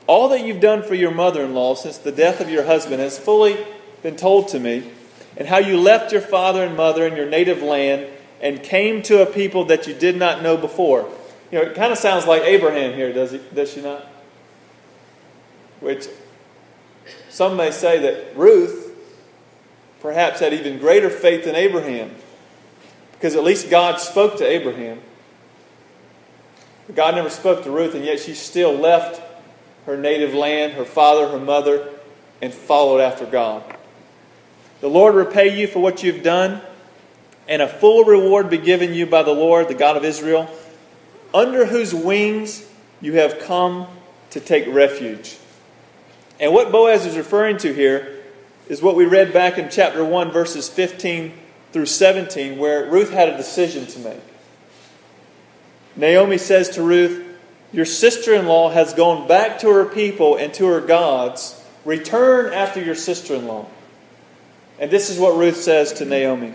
All 0.08 0.28
that 0.30 0.44
you've 0.44 0.60
done 0.60 0.82
for 0.82 0.94
your 0.94 1.12
mother 1.12 1.44
in 1.44 1.54
law 1.54 1.74
since 1.74 1.98
the 1.98 2.12
death 2.12 2.40
of 2.40 2.50
your 2.50 2.64
husband 2.64 3.00
has 3.00 3.18
fully 3.18 3.56
been 4.02 4.16
told 4.16 4.48
to 4.48 4.58
me, 4.58 4.90
and 5.36 5.48
how 5.48 5.58
you 5.58 5.78
left 5.78 6.12
your 6.12 6.20
father 6.20 6.64
and 6.64 6.76
mother 6.76 7.06
and 7.06 7.16
your 7.16 7.28
native 7.28 7.62
land 7.62 8.06
and 8.40 8.62
came 8.62 9.02
to 9.02 9.22
a 9.22 9.26
people 9.26 9.64
that 9.66 9.86
you 9.86 9.94
did 9.94 10.16
not 10.16 10.42
know 10.42 10.56
before. 10.56 11.08
You 11.50 11.58
know, 11.58 11.64
it 11.64 11.74
kind 11.74 11.92
of 11.92 11.98
sounds 11.98 12.26
like 12.26 12.42
Abraham 12.42 12.94
here, 12.94 13.12
does, 13.12 13.32
he, 13.32 13.40
does 13.54 13.72
she 13.72 13.80
not? 13.80 14.06
Which 15.80 16.06
some 17.28 17.56
may 17.56 17.70
say 17.70 17.98
that 18.00 18.36
Ruth 18.36 18.86
perhaps 20.00 20.40
had 20.40 20.52
even 20.52 20.78
greater 20.78 21.10
faith 21.10 21.44
than 21.44 21.54
Abraham. 21.54 22.14
Because 23.12 23.34
at 23.34 23.44
least 23.44 23.70
God 23.70 23.98
spoke 23.98 24.38
to 24.38 24.44
Abraham. 24.46 25.00
But 26.86 26.96
God 26.96 27.14
never 27.14 27.30
spoke 27.30 27.64
to 27.64 27.70
Ruth, 27.70 27.94
and 27.94 28.04
yet 28.04 28.20
she 28.20 28.34
still 28.34 28.72
left 28.72 29.20
her 29.86 29.96
native 29.96 30.34
land, 30.34 30.74
her 30.74 30.84
father, 30.84 31.28
her 31.28 31.38
mother, 31.38 31.88
and 32.42 32.52
followed 32.52 33.00
after 33.00 33.24
God. 33.26 33.75
The 34.80 34.88
Lord 34.88 35.14
repay 35.14 35.59
you 35.59 35.66
for 35.66 35.80
what 35.80 36.02
you've 36.02 36.23
done, 36.23 36.61
and 37.49 37.62
a 37.62 37.68
full 37.68 38.04
reward 38.04 38.50
be 38.50 38.59
given 38.59 38.92
you 38.92 39.06
by 39.06 39.23
the 39.23 39.33
Lord, 39.33 39.68
the 39.68 39.75
God 39.75 39.97
of 39.97 40.04
Israel, 40.04 40.50
under 41.33 41.66
whose 41.66 41.95
wings 41.95 42.68
you 43.00 43.14
have 43.14 43.40
come 43.40 43.87
to 44.30 44.40
take 44.40 44.66
refuge. 44.66 45.37
And 46.38 46.52
what 46.52 46.71
Boaz 46.71 47.06
is 47.06 47.16
referring 47.16 47.56
to 47.59 47.73
here 47.73 48.23
is 48.68 48.83
what 48.83 48.97
we 48.97 49.06
read 49.06 49.33
back 49.33 49.59
in 49.59 49.71
chapter 49.71 50.04
1, 50.04 50.30
verses 50.30 50.68
15 50.68 51.33
through 51.73 51.87
17, 51.87 52.59
where 52.59 52.90
Ruth 52.90 53.11
had 53.11 53.28
a 53.28 53.37
decision 53.37 53.87
to 53.87 53.99
make. 54.00 54.21
Naomi 55.95 56.37
says 56.37 56.68
to 56.71 56.83
Ruth, 56.83 57.25
Your 57.73 57.85
sister 57.87 58.35
in 58.35 58.47
law 58.47 58.71
has 58.71 58.92
gone 58.92 59.26
back 59.26 59.59
to 59.61 59.71
her 59.71 59.87
people 59.87 60.37
and 60.37 60.52
to 60.54 60.66
her 60.66 60.80
gods. 60.80 61.62
Return 61.85 62.52
after 62.52 62.83
your 62.83 62.95
sister 62.95 63.35
in 63.35 63.47
law. 63.47 63.66
And 64.78 64.90
this 64.90 65.09
is 65.09 65.18
what 65.18 65.37
Ruth 65.37 65.56
says 65.56 65.92
to 65.95 66.04
Naomi 66.04 66.52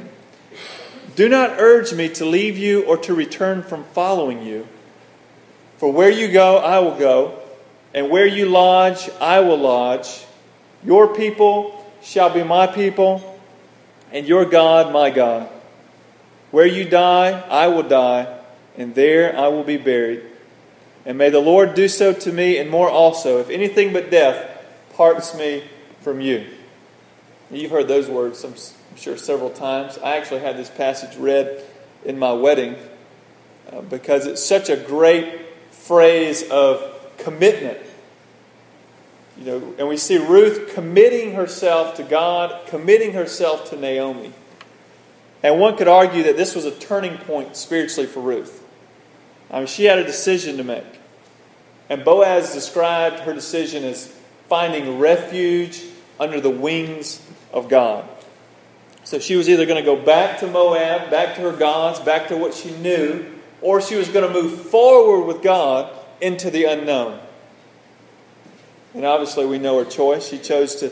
Do 1.15 1.27
not 1.27 1.59
urge 1.59 1.93
me 1.93 2.09
to 2.09 2.25
leave 2.25 2.57
you 2.57 2.83
or 2.85 2.97
to 2.97 3.13
return 3.13 3.63
from 3.63 3.83
following 3.85 4.45
you. 4.45 4.67
For 5.77 5.91
where 5.91 6.11
you 6.11 6.31
go, 6.31 6.57
I 6.57 6.79
will 6.79 6.97
go, 6.97 7.39
and 7.93 8.09
where 8.09 8.27
you 8.27 8.45
lodge, 8.45 9.09
I 9.19 9.39
will 9.39 9.57
lodge. 9.57 10.25
Your 10.83 11.15
people 11.15 11.91
shall 12.03 12.29
be 12.29 12.43
my 12.43 12.67
people, 12.67 13.39
and 14.11 14.27
your 14.27 14.45
God 14.45 14.93
my 14.93 15.09
God. 15.09 15.49
Where 16.51 16.67
you 16.67 16.87
die, 16.87 17.31
I 17.49 17.67
will 17.67 17.83
die, 17.83 18.41
and 18.77 18.93
there 18.93 19.35
I 19.35 19.47
will 19.47 19.63
be 19.63 19.77
buried. 19.77 20.23
And 21.05 21.17
may 21.17 21.31
the 21.31 21.39
Lord 21.39 21.73
do 21.73 21.87
so 21.87 22.13
to 22.13 22.31
me, 22.31 22.57
and 22.57 22.69
more 22.69 22.89
also, 22.89 23.39
if 23.39 23.49
anything 23.49 23.91
but 23.91 24.11
death 24.11 24.63
parts 24.93 25.35
me 25.35 25.63
from 26.01 26.21
you. 26.21 26.45
You've 27.51 27.71
heard 27.71 27.87
those 27.87 28.07
words, 28.07 28.43
I'm 28.43 28.55
sure, 28.95 29.17
several 29.17 29.49
times. 29.49 29.97
I 29.97 30.17
actually 30.17 30.41
had 30.41 30.57
this 30.57 30.69
passage 30.69 31.17
read 31.17 31.63
in 32.05 32.17
my 32.17 32.33
wedding 32.33 32.75
uh, 33.71 33.81
because 33.81 34.25
it's 34.25 34.43
such 34.43 34.69
a 34.69 34.77
great 34.77 35.45
phrase 35.71 36.49
of 36.49 36.83
commitment 37.17 37.77
you 39.41 39.47
know, 39.47 39.73
and 39.79 39.87
we 39.87 39.97
see 39.97 40.17
Ruth 40.17 40.75
committing 40.75 41.33
herself 41.33 41.95
to 41.95 42.03
God, 42.03 42.67
committing 42.67 43.13
herself 43.13 43.71
to 43.71 43.75
Naomi. 43.75 44.33
And 45.41 45.59
one 45.59 45.77
could 45.77 45.87
argue 45.87 46.21
that 46.23 46.37
this 46.37 46.53
was 46.53 46.65
a 46.65 46.71
turning 46.71 47.17
point 47.17 47.55
spiritually 47.55 48.07
for 48.07 48.19
Ruth. 48.19 48.63
I 49.49 49.57
mean, 49.57 49.67
she 49.67 49.85
had 49.85 49.97
a 49.97 50.03
decision 50.03 50.57
to 50.57 50.63
make. 50.63 50.85
And 51.89 52.05
Boaz 52.05 52.53
described 52.53 53.21
her 53.21 53.33
decision 53.33 53.83
as 53.83 54.15
finding 54.47 54.99
refuge 54.99 55.81
under 56.19 56.39
the 56.39 56.51
wings 56.51 57.19
of 57.53 57.69
God. 57.69 58.05
So 59.03 59.19
she 59.19 59.35
was 59.35 59.49
either 59.49 59.65
going 59.65 59.83
to 59.83 59.85
go 59.85 60.01
back 60.01 60.39
to 60.39 60.47
Moab, 60.47 61.09
back 61.09 61.35
to 61.35 61.41
her 61.41 61.51
gods, 61.51 61.99
back 61.99 62.27
to 62.27 62.37
what 62.37 62.53
she 62.53 62.71
knew, 62.71 63.25
or 63.61 63.81
she 63.81 63.95
was 63.95 64.09
going 64.09 64.27
to 64.27 64.41
move 64.41 64.61
forward 64.61 65.25
with 65.25 65.41
God 65.41 65.91
into 66.21 66.51
the 66.51 66.65
unknown. 66.65 67.19
And 68.93 69.05
obviously, 69.05 69.45
we 69.45 69.57
know 69.57 69.79
her 69.79 69.89
choice. 69.89 70.27
She 70.27 70.37
chose 70.37 70.75
to 70.77 70.91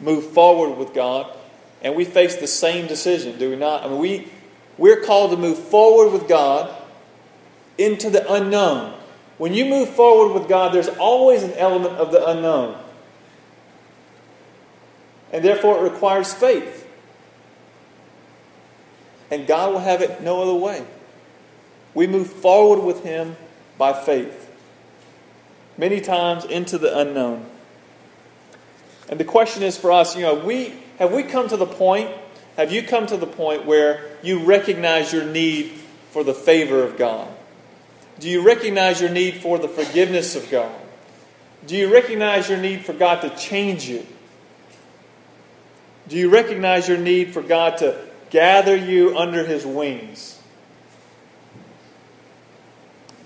move 0.00 0.26
forward 0.32 0.78
with 0.78 0.94
God. 0.94 1.36
And 1.82 1.94
we 1.94 2.04
face 2.04 2.36
the 2.36 2.46
same 2.46 2.86
decision, 2.86 3.38
do 3.38 3.50
we 3.50 3.56
not? 3.56 3.84
I 3.84 3.88
mean, 3.88 3.98
we, 3.98 4.28
we're 4.78 5.00
called 5.02 5.30
to 5.32 5.36
move 5.36 5.58
forward 5.58 6.12
with 6.12 6.28
God 6.28 6.74
into 7.78 8.10
the 8.10 8.30
unknown. 8.32 8.94
When 9.38 9.54
you 9.54 9.64
move 9.64 9.88
forward 9.88 10.38
with 10.38 10.48
God, 10.48 10.74
there's 10.74 10.88
always 10.88 11.42
an 11.42 11.54
element 11.54 11.94
of 11.94 12.12
the 12.12 12.26
unknown. 12.26 12.78
And 15.32 15.44
therefore, 15.44 15.78
it 15.78 15.90
requires 15.90 16.32
faith. 16.32 16.86
And 19.30 19.46
God 19.46 19.72
will 19.72 19.80
have 19.80 20.02
it 20.02 20.22
no 20.22 20.42
other 20.42 20.54
way. 20.54 20.84
We 21.94 22.06
move 22.06 22.30
forward 22.30 22.84
with 22.84 23.04
Him 23.04 23.36
by 23.78 23.92
faith 23.92 24.48
many 25.80 26.00
times 26.00 26.44
into 26.44 26.76
the 26.76 26.96
unknown. 26.98 27.46
And 29.08 29.18
the 29.18 29.24
question 29.24 29.62
is 29.62 29.76
for 29.76 29.90
us, 29.90 30.14
you 30.14 30.22
know, 30.22 30.34
we 30.34 30.74
have 30.98 31.12
we 31.12 31.22
come 31.22 31.48
to 31.48 31.56
the 31.56 31.66
point, 31.66 32.10
have 32.56 32.70
you 32.70 32.82
come 32.82 33.06
to 33.06 33.16
the 33.16 33.26
point 33.26 33.64
where 33.64 34.02
you 34.22 34.44
recognize 34.44 35.12
your 35.12 35.24
need 35.24 35.72
for 36.10 36.22
the 36.22 36.34
favor 36.34 36.84
of 36.84 36.98
God? 36.98 37.26
Do 38.18 38.28
you 38.28 38.42
recognize 38.42 39.00
your 39.00 39.10
need 39.10 39.36
for 39.36 39.58
the 39.58 39.68
forgiveness 39.68 40.36
of 40.36 40.50
God? 40.50 40.78
Do 41.66 41.74
you 41.74 41.92
recognize 41.92 42.48
your 42.48 42.58
need 42.58 42.84
for 42.84 42.92
God 42.92 43.22
to 43.22 43.30
change 43.30 43.88
you? 43.88 44.06
Do 46.10 46.18
you 46.18 46.28
recognize 46.28 46.88
your 46.88 46.98
need 46.98 47.32
for 47.32 47.40
God 47.40 47.78
to 47.78 47.96
gather 48.30 48.76
you 48.76 49.16
under 49.16 49.46
his 49.46 49.64
wings? 49.64 50.38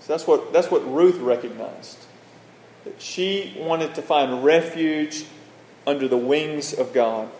So 0.00 0.12
that's 0.12 0.26
what, 0.26 0.52
that's 0.52 0.70
what 0.70 0.86
Ruth 0.86 1.16
recognized 1.16 1.98
that 2.84 3.00
she 3.00 3.56
wanted 3.58 3.94
to 3.94 4.02
find 4.02 4.44
refuge 4.44 5.24
under 5.86 6.06
the 6.06 6.18
wings 6.18 6.74
of 6.74 6.92
God. 6.92 7.30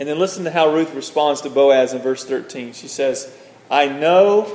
And 0.00 0.08
then 0.08 0.18
listen 0.18 0.42
to 0.44 0.50
how 0.50 0.74
Ruth 0.74 0.92
responds 0.94 1.42
to 1.42 1.50
Boaz 1.50 1.92
in 1.92 2.02
verse 2.02 2.24
13. 2.24 2.72
She 2.72 2.88
says, 2.88 3.32
I 3.70 3.86
know 3.86 4.52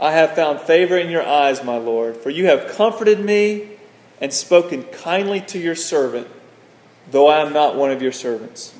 I 0.00 0.10
have 0.10 0.34
found 0.34 0.58
favor 0.60 0.98
in 0.98 1.10
your 1.10 1.24
eyes, 1.24 1.62
my 1.62 1.78
Lord, 1.78 2.16
for 2.16 2.30
you 2.30 2.46
have 2.46 2.74
comforted 2.74 3.24
me 3.24 3.68
and 4.20 4.32
spoken 4.32 4.82
kindly 4.82 5.40
to 5.42 5.58
your 5.60 5.76
servant, 5.76 6.26
though 7.08 7.28
I 7.28 7.42
am 7.42 7.52
not 7.52 7.76
one 7.76 7.92
of 7.92 8.02
your 8.02 8.10
servants. 8.10 8.75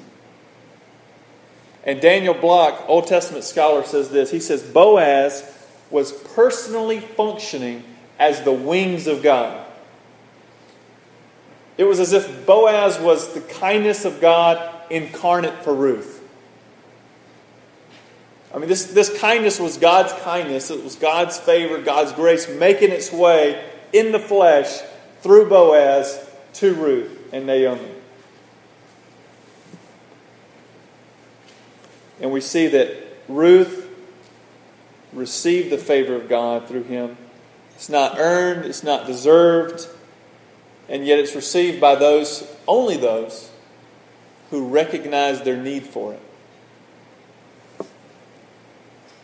And 1.86 2.00
Daniel 2.00 2.34
Block, 2.34 2.84
Old 2.88 3.06
Testament 3.06 3.44
scholar, 3.44 3.84
says 3.84 4.10
this. 4.10 4.32
He 4.32 4.40
says, 4.40 4.62
Boaz 4.62 5.56
was 5.88 6.12
personally 6.12 6.98
functioning 6.98 7.84
as 8.18 8.42
the 8.42 8.52
wings 8.52 9.06
of 9.06 9.22
God. 9.22 9.64
It 11.78 11.84
was 11.84 12.00
as 12.00 12.12
if 12.12 12.44
Boaz 12.44 12.98
was 12.98 13.34
the 13.34 13.40
kindness 13.40 14.04
of 14.04 14.20
God 14.20 14.74
incarnate 14.90 15.62
for 15.62 15.72
Ruth. 15.72 16.14
I 18.52 18.58
mean, 18.58 18.68
this, 18.68 18.86
this 18.86 19.16
kindness 19.20 19.60
was 19.60 19.76
God's 19.76 20.12
kindness. 20.24 20.70
It 20.70 20.82
was 20.82 20.96
God's 20.96 21.38
favor, 21.38 21.80
God's 21.80 22.12
grace 22.12 22.48
making 22.48 22.90
its 22.90 23.12
way 23.12 23.62
in 23.92 24.10
the 24.10 24.18
flesh 24.18 24.80
through 25.20 25.48
Boaz 25.48 26.28
to 26.54 26.74
Ruth 26.74 27.32
and 27.32 27.46
Naomi. 27.46 27.95
And 32.26 32.32
we 32.32 32.40
see 32.40 32.66
that 32.66 32.90
Ruth 33.28 33.88
received 35.12 35.70
the 35.70 35.78
favor 35.78 36.16
of 36.16 36.28
God 36.28 36.66
through 36.66 36.82
him. 36.82 37.16
It's 37.76 37.88
not 37.88 38.18
earned, 38.18 38.64
it's 38.64 38.82
not 38.82 39.06
deserved, 39.06 39.86
and 40.88 41.06
yet 41.06 41.20
it's 41.20 41.36
received 41.36 41.80
by 41.80 41.94
those, 41.94 42.52
only 42.66 42.96
those, 42.96 43.48
who 44.50 44.66
recognize 44.66 45.42
their 45.42 45.56
need 45.56 45.84
for 45.84 46.14
it. 46.14 46.22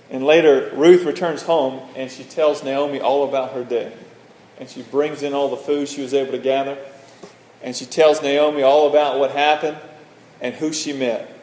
And 0.09 0.23
later, 0.25 0.71
Ruth 0.73 1.02
returns 1.04 1.42
home 1.42 1.80
and 1.97 2.09
she 2.09 2.23
tells 2.23 2.62
Naomi 2.62 3.00
all 3.00 3.28
about 3.28 3.50
her 3.54 3.64
day. 3.64 3.92
And 4.61 4.71
she 4.71 4.82
brings 4.82 5.25
in 5.25 5.35
all 5.35 5.49
the 5.49 5.56
food 5.56 5.88
she 5.88 6.02
was 6.02 6.14
able 6.14 6.30
to 6.30 6.38
gather. 6.38 6.78
And 7.64 7.75
she 7.75 7.85
tells 7.85 8.23
Naomi 8.23 8.62
all 8.62 8.88
about 8.88 9.18
what 9.18 9.32
happened 9.32 9.78
and 10.40 10.54
who 10.54 10.73
she 10.73 10.92
met. 10.92 11.41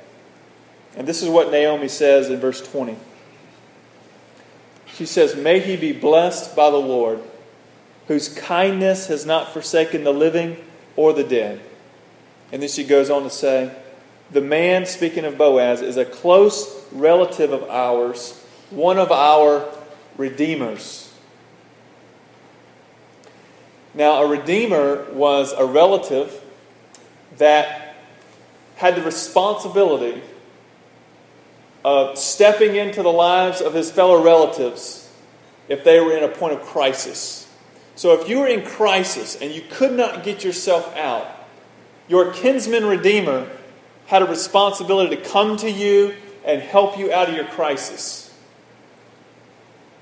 And 0.97 1.07
this 1.07 1.21
is 1.21 1.29
what 1.29 1.51
Naomi 1.51 1.87
says 1.87 2.29
in 2.29 2.39
verse 2.39 2.61
20. 2.61 2.95
She 4.87 5.05
says, 5.05 5.35
May 5.35 5.59
he 5.59 5.77
be 5.77 5.93
blessed 5.93 6.55
by 6.55 6.69
the 6.69 6.77
Lord, 6.77 7.21
whose 8.07 8.29
kindness 8.29 9.07
has 9.07 9.25
not 9.25 9.53
forsaken 9.53 10.03
the 10.03 10.11
living 10.11 10.57
or 10.95 11.13
the 11.13 11.23
dead. 11.23 11.61
And 12.51 12.61
then 12.61 12.69
she 12.69 12.83
goes 12.83 13.09
on 13.09 13.23
to 13.23 13.29
say, 13.29 13.73
The 14.31 14.41
man, 14.41 14.85
speaking 14.85 15.25
of 15.25 15.37
Boaz, 15.37 15.81
is 15.81 15.97
a 15.97 16.05
close 16.05 16.85
relative 16.91 17.53
of 17.53 17.63
ours, 17.69 18.43
one 18.71 18.97
of 18.97 19.11
our 19.11 19.65
redeemers. 20.17 21.13
Now, 23.93 24.23
a 24.23 24.27
redeemer 24.27 25.05
was 25.13 25.53
a 25.53 25.65
relative 25.65 26.41
that 27.37 27.95
had 28.75 28.95
the 28.95 29.01
responsibility 29.01 30.21
of 31.83 32.17
stepping 32.17 32.75
into 32.75 33.01
the 33.01 33.11
lives 33.11 33.61
of 33.61 33.73
his 33.73 33.91
fellow 33.91 34.23
relatives 34.23 35.09
if 35.67 35.83
they 35.83 35.99
were 35.99 36.15
in 36.17 36.23
a 36.23 36.27
point 36.27 36.53
of 36.53 36.61
crisis. 36.61 37.47
So, 37.95 38.19
if 38.19 38.29
you 38.29 38.39
were 38.39 38.47
in 38.47 38.65
crisis 38.65 39.35
and 39.41 39.51
you 39.51 39.61
could 39.69 39.91
not 39.91 40.23
get 40.23 40.43
yourself 40.43 40.95
out, 40.95 41.27
your 42.07 42.33
kinsman 42.33 42.85
redeemer 42.85 43.49
had 44.07 44.21
a 44.21 44.25
responsibility 44.25 45.15
to 45.15 45.21
come 45.21 45.57
to 45.57 45.69
you 45.69 46.15
and 46.45 46.61
help 46.61 46.97
you 46.97 47.11
out 47.13 47.29
of 47.29 47.35
your 47.35 47.45
crisis. 47.45 48.33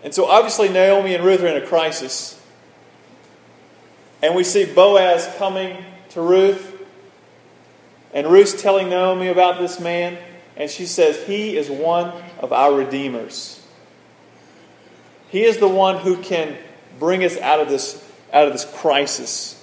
And 0.04 0.14
so, 0.14 0.26
obviously, 0.26 0.70
Naomi 0.70 1.16
and 1.16 1.24
Ruth 1.24 1.42
are 1.42 1.48
in 1.48 1.62
a 1.62 1.66
crisis. 1.66 2.40
And 4.22 4.36
we 4.36 4.44
see 4.44 4.66
Boaz 4.66 5.30
coming 5.38 5.84
to 6.10 6.22
Ruth, 6.22 6.76
and 8.14 8.28
Ruth's 8.28 8.60
telling 8.62 8.90
Naomi 8.90 9.28
about 9.28 9.60
this 9.60 9.80
man. 9.80 10.18
And 10.58 10.70
she 10.70 10.88
says, 10.88 11.24
He 11.26 11.56
is 11.56 11.70
one 11.70 12.12
of 12.40 12.52
our 12.52 12.74
redeemers. 12.74 13.64
He 15.30 15.44
is 15.44 15.58
the 15.58 15.68
one 15.68 15.98
who 15.98 16.18
can 16.18 16.58
bring 17.00 17.24
us 17.24 17.38
out 17.38 17.60
of 17.60 17.70
this, 17.70 18.04
out 18.34 18.48
of 18.48 18.54
this 18.54 18.66
crisis. 18.66 19.54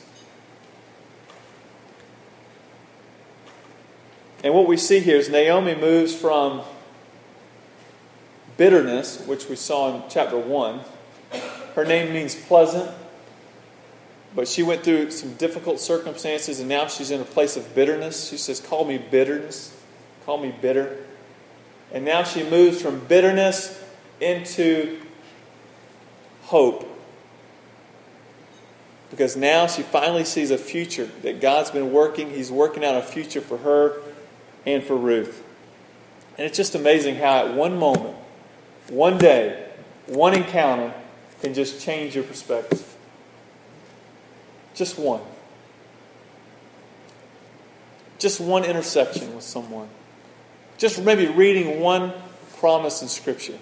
And 4.44 4.54
what 4.54 4.68
we 4.68 4.76
see 4.76 5.00
here 5.00 5.16
is 5.16 5.28
Naomi 5.28 5.74
moves 5.74 6.14
from 6.14 6.62
bitterness, 8.56 9.24
which 9.26 9.48
we 9.48 9.56
saw 9.56 9.96
in 9.96 10.02
chapter 10.08 10.38
1. 10.38 10.80
Her 11.74 11.84
name 11.84 12.12
means 12.12 12.36
pleasant, 12.36 12.88
but 14.36 14.46
she 14.46 14.62
went 14.62 14.84
through 14.84 15.10
some 15.10 15.32
difficult 15.34 15.80
circumstances 15.80 16.60
and 16.60 16.68
now 16.68 16.86
she's 16.86 17.10
in 17.10 17.20
a 17.20 17.24
place 17.24 17.56
of 17.56 17.74
bitterness. 17.74 18.28
She 18.28 18.36
says, 18.36 18.60
Call 18.60 18.84
me 18.84 18.98
bitterness. 18.98 19.74
Call 20.24 20.38
me 20.38 20.54
bitter. 20.60 20.98
And 21.92 22.04
now 22.04 22.24
she 22.24 22.42
moves 22.42 22.80
from 22.80 23.00
bitterness 23.06 23.82
into 24.20 25.00
hope. 26.44 26.90
Because 29.10 29.36
now 29.36 29.66
she 29.66 29.82
finally 29.82 30.24
sees 30.24 30.50
a 30.50 30.58
future 30.58 31.08
that 31.22 31.40
God's 31.40 31.70
been 31.70 31.92
working. 31.92 32.30
He's 32.30 32.50
working 32.50 32.84
out 32.84 32.96
a 32.96 33.02
future 33.02 33.40
for 33.40 33.58
her 33.58 34.00
and 34.66 34.82
for 34.82 34.96
Ruth. 34.96 35.42
And 36.36 36.46
it's 36.46 36.56
just 36.56 36.74
amazing 36.74 37.16
how, 37.16 37.46
at 37.46 37.54
one 37.54 37.78
moment, 37.78 38.16
one 38.88 39.18
day, 39.18 39.68
one 40.06 40.34
encounter 40.34 40.92
can 41.40 41.54
just 41.54 41.80
change 41.80 42.14
your 42.14 42.24
perspective. 42.24 42.96
Just 44.74 44.98
one. 44.98 45.20
Just 48.18 48.40
one 48.40 48.64
intersection 48.64 49.34
with 49.34 49.44
someone. 49.44 49.88
Just 50.78 51.02
maybe 51.02 51.26
reading 51.26 51.80
one 51.80 52.12
promise 52.58 53.02
in 53.02 53.08
Scripture. 53.08 53.58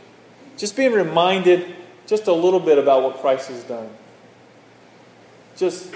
Just 0.57 0.77
being 0.77 0.93
reminded 0.93 1.75
just 2.07 2.27
a 2.27 2.33
little 2.33 2.61
bit 2.61 2.79
about 2.79 3.03
what 3.03 3.21
Christ 3.21 3.49
has 3.49 3.63
done. 3.65 3.89
Just 5.57 5.95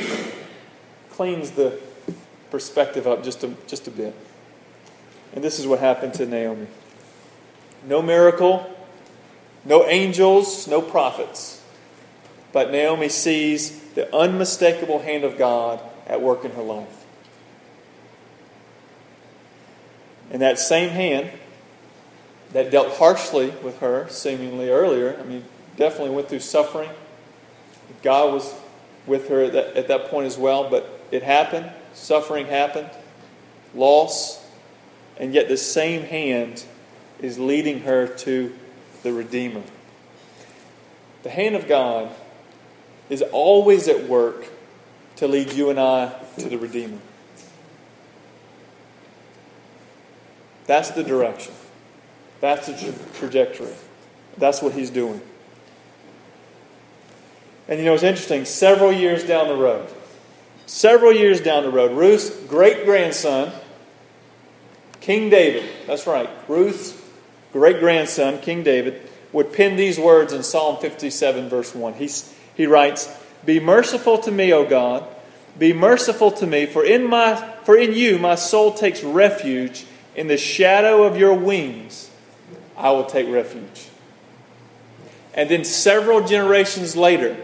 cleans 1.11 1.53
the 1.53 1.81
perspective 2.51 3.07
up 3.07 3.25
just 3.25 3.43
a, 3.45 3.55
just 3.67 3.89
a 3.89 3.91
bit. 3.91 4.15
And 5.35 5.43
this 5.43 5.59
is 5.59 5.67
what 5.67 5.81
happened 5.81 6.15
to 6.15 6.27
Naomi. 6.27 6.67
No 7.87 8.03
miracle, 8.03 8.71
no 9.65 9.87
angels, 9.87 10.67
no 10.67 10.81
prophets. 10.81 11.63
But 12.53 12.71
Naomi 12.71 13.09
sees 13.09 13.79
the 13.95 14.15
unmistakable 14.15 15.01
hand 15.01 15.25
of 15.25 15.37
God 15.37 15.81
at 16.07 16.23
work 16.23 16.45
in 16.45 16.53
her 16.53 16.63
life. 16.63 17.06
And 20.37 20.43
that 20.43 20.59
same 20.59 20.91
hand 20.91 21.31
that 22.53 22.71
dealt 22.71 22.99
harshly 22.99 23.49
with 23.63 23.79
her, 23.79 24.07
seemingly 24.11 24.69
earlier, 24.69 25.17
I 25.19 25.23
mean, 25.25 25.43
definitely 25.79 26.15
went 26.15 26.29
through 26.29 26.41
suffering. 26.41 26.91
God 28.03 28.35
was 28.35 28.55
with 29.07 29.31
her 29.31 29.45
at 29.45 29.55
that, 29.55 29.77
at 29.79 29.89
that 29.89 30.11
point 30.11 30.27
as 30.27 30.37
well, 30.37 30.69
but 30.69 31.01
it 31.11 31.23
happened. 31.23 31.73
Suffering 31.95 32.49
happened, 32.49 32.91
loss, 33.75 34.47
and 35.17 35.33
yet 35.33 35.49
the 35.49 35.57
same 35.57 36.03
hand 36.03 36.67
is 37.19 37.39
leading 37.39 37.81
her 37.81 38.07
to 38.07 38.55
the 39.03 39.15
Redeemer. 39.15 39.63
The 41.23 41.31
hand 41.31 41.57
of 41.57 41.67
God 41.67 42.15
is 43.09 43.23
always 43.23 43.89
at 43.89 44.07
work 44.07 44.45
to 45.17 45.29
lead 45.29 45.55
you 45.55 45.71
and 45.71 45.81
I 45.81 46.13
to 46.41 46.51
the 46.51 46.59
Redeemer. 46.59 46.99
That's 50.67 50.91
the 50.91 51.03
direction. 51.03 51.55
That's 52.41 52.67
the 52.67 52.75
tra- 52.75 53.13
trajectory. 53.19 53.73
That's 54.37 54.61
what 54.61 54.73
he's 54.73 54.91
doing. 54.91 55.21
And 57.69 57.79
you 57.79 57.85
know, 57.85 57.95
it's 57.95 58.03
interesting, 58.03 58.45
several 58.45 58.93
years 58.93 59.25
down 59.25 59.49
the 59.49 59.57
road, 59.57 59.89
several 60.67 61.13
years 61.13 61.41
down 61.41 61.65
the 61.65 61.71
road, 61.71 61.93
Ruth's 61.93 62.31
great 62.45 62.85
grandson, 62.85 63.53
King 65.01 65.31
David, 65.31 65.69
that's 65.87 66.07
right, 66.07 66.31
Ruth's 66.49 67.01
great 67.53 67.81
grandson, 67.81 68.41
King 68.41 68.63
David, 68.63 69.03
would 69.33 69.53
pen 69.53 69.77
these 69.77 69.99
words 69.99 70.33
in 70.33 70.43
Psalm 70.43 70.77
57, 70.77 71.49
verse 71.49 71.75
1. 71.75 71.95
He's, 71.95 72.33
he 72.55 72.67
writes, 72.67 73.13
Be 73.45 73.59
merciful 73.59 74.19
to 74.19 74.31
me, 74.31 74.53
O 74.53 74.65
God, 74.65 75.05
be 75.59 75.73
merciful 75.73 76.31
to 76.33 76.47
me, 76.47 76.67
for 76.67 76.85
in, 76.85 77.09
my, 77.09 77.35
for 77.65 77.77
in 77.77 77.95
you 77.95 78.19
my 78.19 78.37
soul 78.37 78.75
takes 78.75 79.03
refuge. 79.03 79.87
In 80.17 80.29
the 80.29 80.39
shadow 80.39 81.05
of 81.05 81.19
your 81.19 81.35
wings, 81.35 82.11
I 82.77 82.91
will 82.91 83.05
take 83.05 83.29
refuge. 83.29 83.91
And 85.35 85.51
then 85.51 85.63
several 85.63 86.27
generations 86.27 86.97
later, 86.97 87.37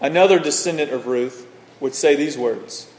another 0.00 0.38
descendant 0.38 0.90
of 0.90 1.06
Ruth 1.06 1.46
would 1.78 1.94
say 1.94 2.16
these 2.16 2.38
words 2.38 2.90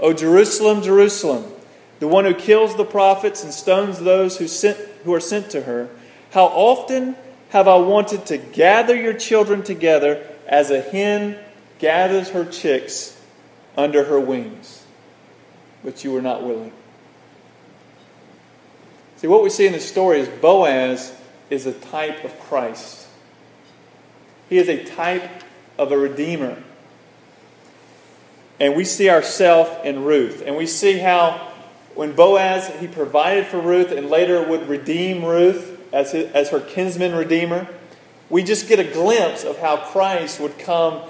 O 0.00 0.12
Jerusalem, 0.12 0.82
Jerusalem, 0.82 1.52
the 2.00 2.08
one 2.08 2.24
who 2.24 2.34
kills 2.34 2.76
the 2.76 2.84
prophets 2.84 3.44
and 3.44 3.52
stones 3.54 4.00
those 4.00 4.38
who, 4.38 4.48
sent, 4.48 4.76
who 5.04 5.14
are 5.14 5.20
sent 5.20 5.48
to 5.50 5.62
her, 5.62 5.88
how 6.32 6.46
often 6.46 7.14
have 7.50 7.68
I 7.68 7.76
wanted 7.76 8.26
to 8.26 8.38
gather 8.38 8.96
your 8.96 9.14
children 9.14 9.62
together 9.62 10.26
as 10.48 10.70
a 10.70 10.80
hen 10.80 11.38
gathers 11.78 12.30
her 12.30 12.44
chicks 12.44 13.20
under 13.76 14.04
her 14.04 14.18
wings, 14.18 14.84
but 15.84 16.02
you 16.02 16.12
were 16.12 16.22
not 16.22 16.42
willing. 16.42 16.72
See, 19.20 19.26
what 19.26 19.42
we 19.42 19.50
see 19.50 19.66
in 19.66 19.74
this 19.74 19.86
story 19.86 20.18
is 20.18 20.30
Boaz 20.30 21.14
is 21.50 21.66
a 21.66 21.74
type 21.74 22.24
of 22.24 22.40
Christ. 22.40 23.06
He 24.48 24.56
is 24.56 24.66
a 24.66 24.82
type 24.82 25.28
of 25.76 25.92
a 25.92 25.98
redeemer. 25.98 26.56
And 28.58 28.74
we 28.74 28.86
see 28.86 29.10
ourselves 29.10 29.70
in 29.84 30.04
Ruth. 30.04 30.42
And 30.46 30.56
we 30.56 30.64
see 30.64 30.96
how 30.96 31.52
when 31.94 32.12
Boaz, 32.12 32.68
he 32.80 32.86
provided 32.86 33.44
for 33.44 33.60
Ruth 33.60 33.92
and 33.92 34.08
later 34.08 34.42
would 34.42 34.66
redeem 34.70 35.22
Ruth 35.22 35.78
as, 35.92 36.12
his, 36.12 36.32
as 36.32 36.48
her 36.48 36.60
kinsman 36.60 37.14
redeemer, 37.14 37.68
we 38.30 38.42
just 38.42 38.68
get 38.68 38.80
a 38.80 38.84
glimpse 38.84 39.44
of 39.44 39.58
how 39.58 39.76
Christ 39.76 40.40
would 40.40 40.58
come 40.58 41.02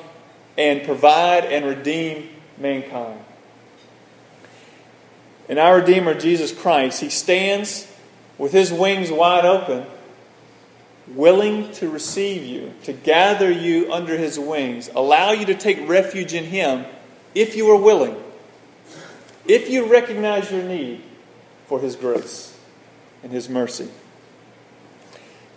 and 0.59 0.83
provide 0.83 1.45
and 1.45 1.65
redeem 1.65 2.29
mankind. 2.59 3.21
And 5.49 5.61
our 5.61 5.77
Redeemer, 5.77 6.15
Jesus 6.15 6.51
Christ, 6.51 7.01
he 7.01 7.09
stands 7.09 7.87
with 8.41 8.53
his 8.53 8.73
wings 8.73 9.13
wide 9.13 9.45
open, 9.45 9.87
willing 11.15 11.71
to 11.73 11.89
receive 11.89 12.45
you, 12.45 12.73
to 12.85 12.93
gather 12.93 13.51
you 13.51 13.93
under 13.93 14.17
his 14.17 14.39
wings, 14.39 14.91
allow 14.95 15.31
you 15.33 15.47
to 15.47 15.55
take 15.55 15.89
refuge 15.89 16.35
in 16.35 16.45
him 16.45 16.85
if 17.35 17.55
you 17.55 17.71
are 17.71 17.81
willing 17.81 18.17
if 19.51 19.69
you 19.69 19.91
recognize 19.91 20.51
your 20.51 20.63
need 20.63 21.03
for 21.67 21.81
His 21.81 21.97
grace 21.97 22.57
and 23.23 23.33
His 23.33 23.49
mercy. 23.49 23.89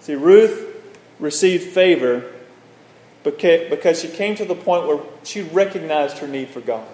See, 0.02 0.16
Ruth 0.16 0.68
received 1.20 1.64
favor 1.64 2.32
because 3.24 4.02
she 4.02 4.08
came 4.10 4.36
to 4.36 4.46
the 4.46 4.56
point 4.56 4.88
where 4.88 5.00
she 5.24 5.42
recognized 5.42 6.18
her 6.18 6.28
need 6.28 6.50
for 6.50 6.60
God. 6.60 6.88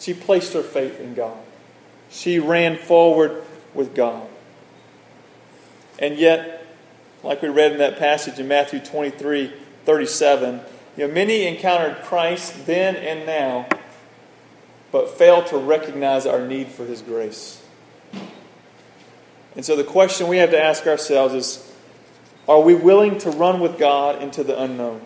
She 0.00 0.14
placed 0.14 0.54
her 0.54 0.62
faith 0.62 1.00
in 1.00 1.14
God. 1.14 1.36
She 2.10 2.38
ran 2.38 2.76
forward 2.76 3.44
with 3.78 3.94
God. 3.94 4.26
And 5.98 6.18
yet, 6.18 6.66
like 7.22 7.40
we 7.40 7.48
read 7.48 7.72
in 7.72 7.78
that 7.78 7.98
passage 7.98 8.38
in 8.38 8.46
Matthew 8.46 8.80
23 8.80 9.54
37, 9.86 10.60
you 10.98 11.08
know, 11.08 11.14
many 11.14 11.46
encountered 11.46 12.04
Christ 12.04 12.66
then 12.66 12.94
and 12.96 13.24
now 13.24 13.66
but 14.90 15.10
fail 15.10 15.42
to 15.44 15.56
recognize 15.56 16.26
our 16.26 16.46
need 16.46 16.68
for 16.68 16.84
His 16.84 17.02
grace. 17.02 17.62
And 19.54 19.64
so 19.64 19.76
the 19.76 19.84
question 19.84 20.28
we 20.28 20.38
have 20.38 20.50
to 20.50 20.62
ask 20.62 20.86
ourselves 20.86 21.34
is 21.34 21.72
are 22.48 22.60
we 22.60 22.74
willing 22.74 23.18
to 23.18 23.30
run 23.30 23.60
with 23.60 23.78
God 23.78 24.22
into 24.22 24.42
the 24.42 24.60
unknown? 24.60 25.02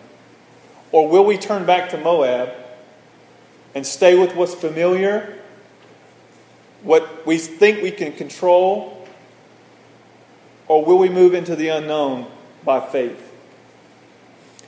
Or 0.91 1.09
will 1.09 1.25
we 1.25 1.37
turn 1.37 1.65
back 1.65 1.89
to 1.89 1.97
Moab 1.97 2.53
and 3.75 3.85
stay 3.85 4.17
with 4.17 4.35
what's 4.35 4.53
familiar, 4.53 5.39
what 6.83 7.25
we 7.25 7.37
think 7.37 7.81
we 7.81 7.91
can 7.91 8.11
control? 8.11 9.07
Or 10.67 10.85
will 10.85 10.97
we 10.97 11.09
move 11.09 11.33
into 11.33 11.55
the 11.55 11.69
unknown 11.69 12.27
by 12.63 12.79
faith? 12.79 13.31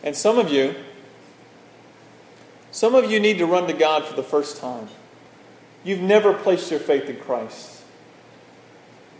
And 0.03 0.15
some 0.15 0.37
of 0.37 0.51
you, 0.51 0.75
some 2.71 2.95
of 2.95 3.09
you 3.09 3.19
need 3.19 3.37
to 3.37 3.45
run 3.45 3.67
to 3.67 3.73
God 3.73 4.05
for 4.05 4.15
the 4.15 4.23
first 4.23 4.57
time. 4.57 4.89
You've 5.83 6.01
never 6.01 6.33
placed 6.33 6.71
your 6.71 6.79
faith 6.79 7.09
in 7.09 7.17
Christ. 7.17 7.83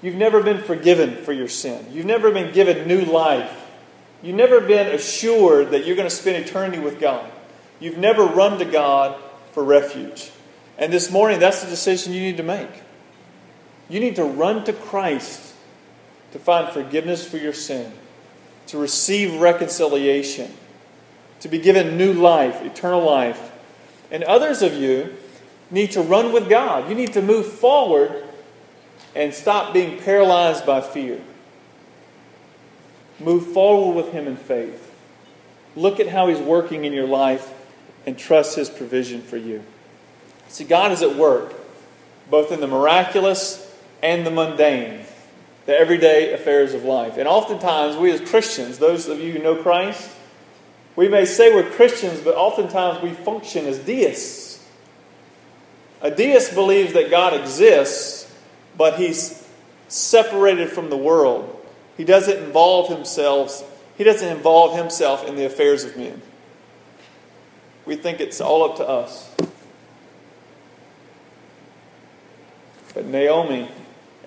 You've 0.02 0.16
never 0.16 0.44
been 0.44 0.62
forgiven 0.62 1.16
for 1.24 1.32
your 1.32 1.48
sin. 1.48 1.88
You've 1.92 2.06
never 2.06 2.32
been 2.32 2.54
given 2.54 2.88
new 2.88 3.06
life. 3.06 3.52
You've 4.22 4.36
never 4.36 4.60
been 4.60 4.88
assured 4.94 5.72
that 5.72 5.86
you're 5.86 5.96
going 5.96 6.10
to 6.10 6.16
spend 6.16 6.44
eternity 6.44 6.80
with 6.80 7.00
God. 7.00 7.30
You've 7.80 7.98
never 7.98 8.24
run 8.24 8.60
to 8.60 8.66
God 8.66 9.20
for 9.54 9.64
refuge. 9.64 10.32
And 10.78 10.92
this 10.92 11.12
morning, 11.12 11.40
that's 11.40 11.64
the 11.64 11.70
decision 11.70 12.14
you 12.14 12.22
need 12.22 12.38
to 12.38 12.44
make. 12.44 12.70
You 13.90 14.00
need 14.00 14.16
to 14.16 14.24
run 14.24 14.64
to 14.66 14.74
Christ 14.74 15.54
to 16.32 16.40
find 16.40 16.72
forgiveness 16.72 17.28
for 17.28 17.38
your 17.38 17.54
sin, 17.54 17.92
to 18.68 18.78
receive 18.78 19.40
reconciliation, 19.40 20.52
to 21.40 21.48
be 21.48 21.60
given 21.60 21.98
new 21.98 22.14
life, 22.14 22.62
eternal 22.64 23.04
life. 23.04 23.52
And 24.12 24.24
others 24.24 24.62
of 24.62 24.74
you, 24.74 25.16
need 25.72 25.92
to 25.92 26.02
run 26.02 26.32
with 26.32 26.50
God. 26.50 26.90
You 26.90 26.96
need 26.96 27.14
to 27.14 27.22
move 27.22 27.46
forward 27.46 28.24
and 29.16 29.34
stop 29.34 29.74
being 29.74 30.00
paralyzed 30.00 30.66
by 30.66 30.82
fear. 30.82 31.22
Move 33.20 33.48
forward 33.48 33.96
with 33.96 34.14
Him 34.14 34.28
in 34.28 34.36
faith. 34.36 34.94
Look 35.76 36.00
at 36.00 36.08
how 36.08 36.28
He's 36.28 36.40
working 36.40 36.86
in 36.86 36.94
your 36.94 37.08
life 37.08 37.54
and 38.06 38.18
trust 38.18 38.56
His 38.56 38.70
provision 38.70 39.22
for 39.22 39.38
you. 39.38 39.64
See, 40.48 40.64
God 40.64 40.92
is 40.92 41.02
at 41.02 41.16
work, 41.16 41.54
both 42.30 42.52
in 42.52 42.60
the 42.60 42.68
miraculous 42.68 43.65
and 44.02 44.26
the 44.26 44.32
mundane, 44.32 45.06
the 45.66 45.76
everyday 45.78 46.34
affairs 46.34 46.74
of 46.74 46.84
life. 46.84 47.18
And 47.18 47.28
oftentimes, 47.28 47.98
we 47.98 48.12
as 48.12 48.22
Christians, 48.22 48.78
those 48.78 49.08
of 49.08 49.20
you 49.20 49.34
who 49.34 49.40
know 49.40 49.56
Christ, 49.56 50.12
we 50.96 51.10
may 51.10 51.26
say 51.26 51.54
we're 51.54 51.70
Christians, 51.70 52.22
but 52.22 52.36
oftentimes 52.36 53.02
we 53.02 53.12
function 53.12 53.66
as 53.66 53.80
deists. 53.80 54.64
A 56.02 56.12
deist 56.12 56.54
believes 56.54 56.94
that 56.94 57.10
God 57.10 57.34
exists, 57.34 58.34
but 58.78 58.98
he's 58.98 59.48
separated 59.88 60.70
from 60.70 60.90
the 60.90 60.98
world. 60.98 61.52
He 61.98 62.04
doesn't 62.04 62.44
involve 62.44 62.90
himself, 62.90 63.64
he 63.98 64.04
doesn't 64.04 64.28
involve 64.28 64.78
himself 64.78 65.28
in 65.28 65.36
the 65.36 65.46
affairs 65.46 65.84
of 65.84 65.98
men. 65.98 66.22
We 67.86 67.96
think 67.96 68.20
it's 68.20 68.42
all 68.42 68.70
up 68.70 68.78
to 68.78 68.88
us. 68.88 69.32
But 72.94 73.06
Naomi 73.06 73.70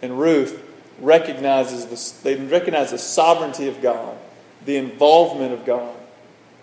and 0.02 0.18
Ruth 0.18 0.62
recognizes 1.00 1.86
this, 1.86 2.10
they 2.10 2.36
recognize 2.36 2.90
the 2.90 2.98
sovereignty 2.98 3.68
of 3.68 3.80
God, 3.80 4.16
the 4.64 4.76
involvement 4.76 5.52
of 5.52 5.64
God, 5.64 5.94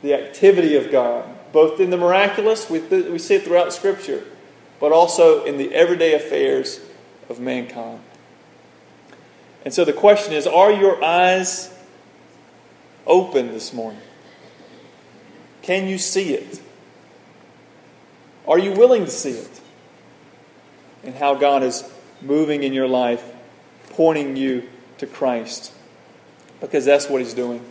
the 0.01 0.13
activity 0.13 0.75
of 0.75 0.91
God, 0.91 1.25
both 1.51 1.79
in 1.79 1.89
the 1.89 1.97
miraculous, 1.97 2.69
we, 2.69 2.79
we 2.79 3.17
see 3.17 3.35
it 3.35 3.43
throughout 3.43 3.71
Scripture, 3.71 4.23
but 4.79 4.91
also 4.91 5.45
in 5.45 5.57
the 5.57 5.73
everyday 5.73 6.13
affairs 6.13 6.81
of 7.29 7.39
mankind. 7.39 8.01
And 9.63 9.73
so 9.73 9.85
the 9.85 9.93
question 9.93 10.33
is 10.33 10.45
are 10.45 10.71
your 10.71 11.03
eyes 11.03 11.73
open 13.07 13.47
this 13.47 13.73
morning? 13.73 14.01
Can 15.61 15.87
you 15.87 15.97
see 15.97 16.33
it? 16.33 16.61
Are 18.47 18.59
you 18.59 18.73
willing 18.73 19.05
to 19.05 19.11
see 19.11 19.31
it? 19.31 19.61
And 21.03 21.15
how 21.15 21.35
God 21.35 21.63
is 21.63 21.83
moving 22.21 22.63
in 22.63 22.73
your 22.73 22.87
life, 22.87 23.23
pointing 23.91 24.35
you 24.35 24.67
to 24.97 25.07
Christ. 25.07 25.71
Because 26.61 26.85
that's 26.85 27.09
what 27.09 27.21
He's 27.21 27.33
doing. 27.33 27.63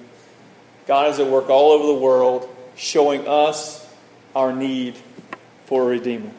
God 0.87 1.11
is 1.11 1.19
at 1.19 1.27
work 1.27 1.49
all 1.49 1.73
over 1.73 1.87
the 1.87 1.99
world, 1.99 2.49
showing 2.77 3.27
us 3.27 3.89
our 4.35 4.53
need 4.53 4.97
for 5.67 5.83
a 5.83 5.87
Redeemer. 5.87 6.31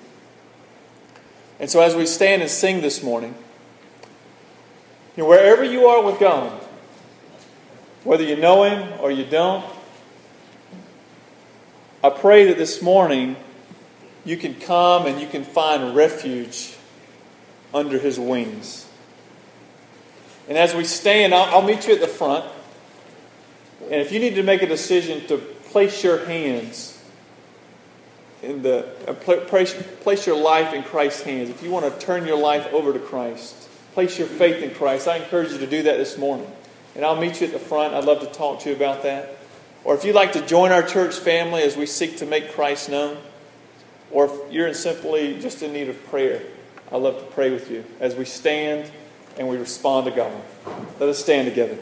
And 1.60 1.70
so, 1.70 1.82
as 1.82 1.96
we 1.96 2.06
stand 2.06 2.42
and 2.42 2.52
sing 2.52 2.82
this 2.82 3.02
morning, 3.02 3.34
you 5.16 5.24
know, 5.24 5.30
wherever 5.30 5.64
you 5.64 5.86
are 5.86 6.04
with 6.04 6.20
God, 6.20 6.52
whether 8.04 8.24
you 8.24 8.36
know 8.36 8.64
Him 8.64 9.00
or 9.00 9.12
you 9.12 9.26
don't, 9.26 9.66
I 12.04 12.10
pray 12.12 12.46
that 12.46 12.58
this 12.58 12.82
morning 12.82 13.36
you 14.26 14.38
can 14.38 14.54
come 14.56 15.06
and 15.08 15.20
you 15.20 15.28
can 15.28 15.44
find 15.44 15.96
refuge 15.96 16.75
under 17.76 18.00
His 18.00 18.20
wings. 18.20 18.88
And 20.48 20.58
as 20.58 20.74
we 20.74 20.84
stand, 20.86 21.34
I'll, 21.34 21.56
I'll 21.56 21.62
meet 21.62 21.88
you 21.88 21.94
at 21.94 22.02
the 22.02 22.08
front. 22.08 22.46
And 23.84 24.02
if 24.02 24.12
you 24.12 24.20
need 24.20 24.36
to 24.36 24.44
make 24.44 24.62
a 24.62 24.68
decision 24.68 25.28
to 25.28 25.38
place 25.38 26.04
your 26.04 26.26
hands 26.26 26.94
in 28.42 28.62
the 28.62 28.88
uh, 29.08 29.14
place, 29.14 29.76
place 30.02 30.26
your 30.26 30.38
life 30.38 30.74
in 30.74 30.84
Christ's 30.84 31.24
hands. 31.24 31.50
If 31.50 31.62
you 31.64 31.72
want 31.72 31.86
to 31.92 32.06
turn 32.06 32.26
your 32.26 32.38
life 32.38 32.72
over 32.74 32.94
to 32.94 33.00
Christ, 33.00 33.68
place 33.94 34.18
your 34.18 34.28
faith 34.28 34.64
in 34.64 34.72
Christ. 34.72 35.08
I 35.08 35.18
encourage 35.18 35.52
you 35.52 35.58
to 35.58 35.68
do 35.68 35.84
that 35.84 35.98
this 35.98 36.18
morning. 36.18 36.50
And 36.96 37.04
I'll 37.04 37.20
meet 37.20 37.42
you 37.42 37.48
at 37.48 37.54
the 37.54 37.60
front. 37.60 37.94
I'd 37.94 38.06
love 38.06 38.22
to 38.22 38.28
talk 38.28 38.62
to 38.62 38.70
you 38.70 38.76
about 38.76 39.04
that. 39.04 39.38
Or 39.84 39.96
if 39.96 40.06
you'd 40.06 40.16
like 40.16 40.34
to 40.34 40.46
join 40.46 40.72
our 40.72 40.82
church 40.82 41.16
family 41.16 41.62
as 41.62 41.76
we 41.76 41.86
seek 41.86 42.18
to 42.18 42.26
make 42.26 42.52
Christ 42.54 42.90
known, 42.90 43.18
or 44.12 44.26
if 44.26 44.52
you're 44.52 44.74
simply 44.74 45.40
just 45.40 45.62
in 45.62 45.74
need 45.74 45.90
of 45.90 46.06
prayer, 46.08 46.42
I'd 46.96 47.02
love 47.02 47.20
to 47.20 47.26
pray 47.26 47.52
with 47.52 47.70
you 47.70 47.84
as 48.00 48.16
we 48.16 48.24
stand 48.24 48.90
and 49.38 49.50
we 49.50 49.58
respond 49.58 50.06
to 50.06 50.12
God. 50.12 50.32
Let 50.98 51.10
us 51.10 51.20
stand 51.20 51.46
together. 51.50 51.78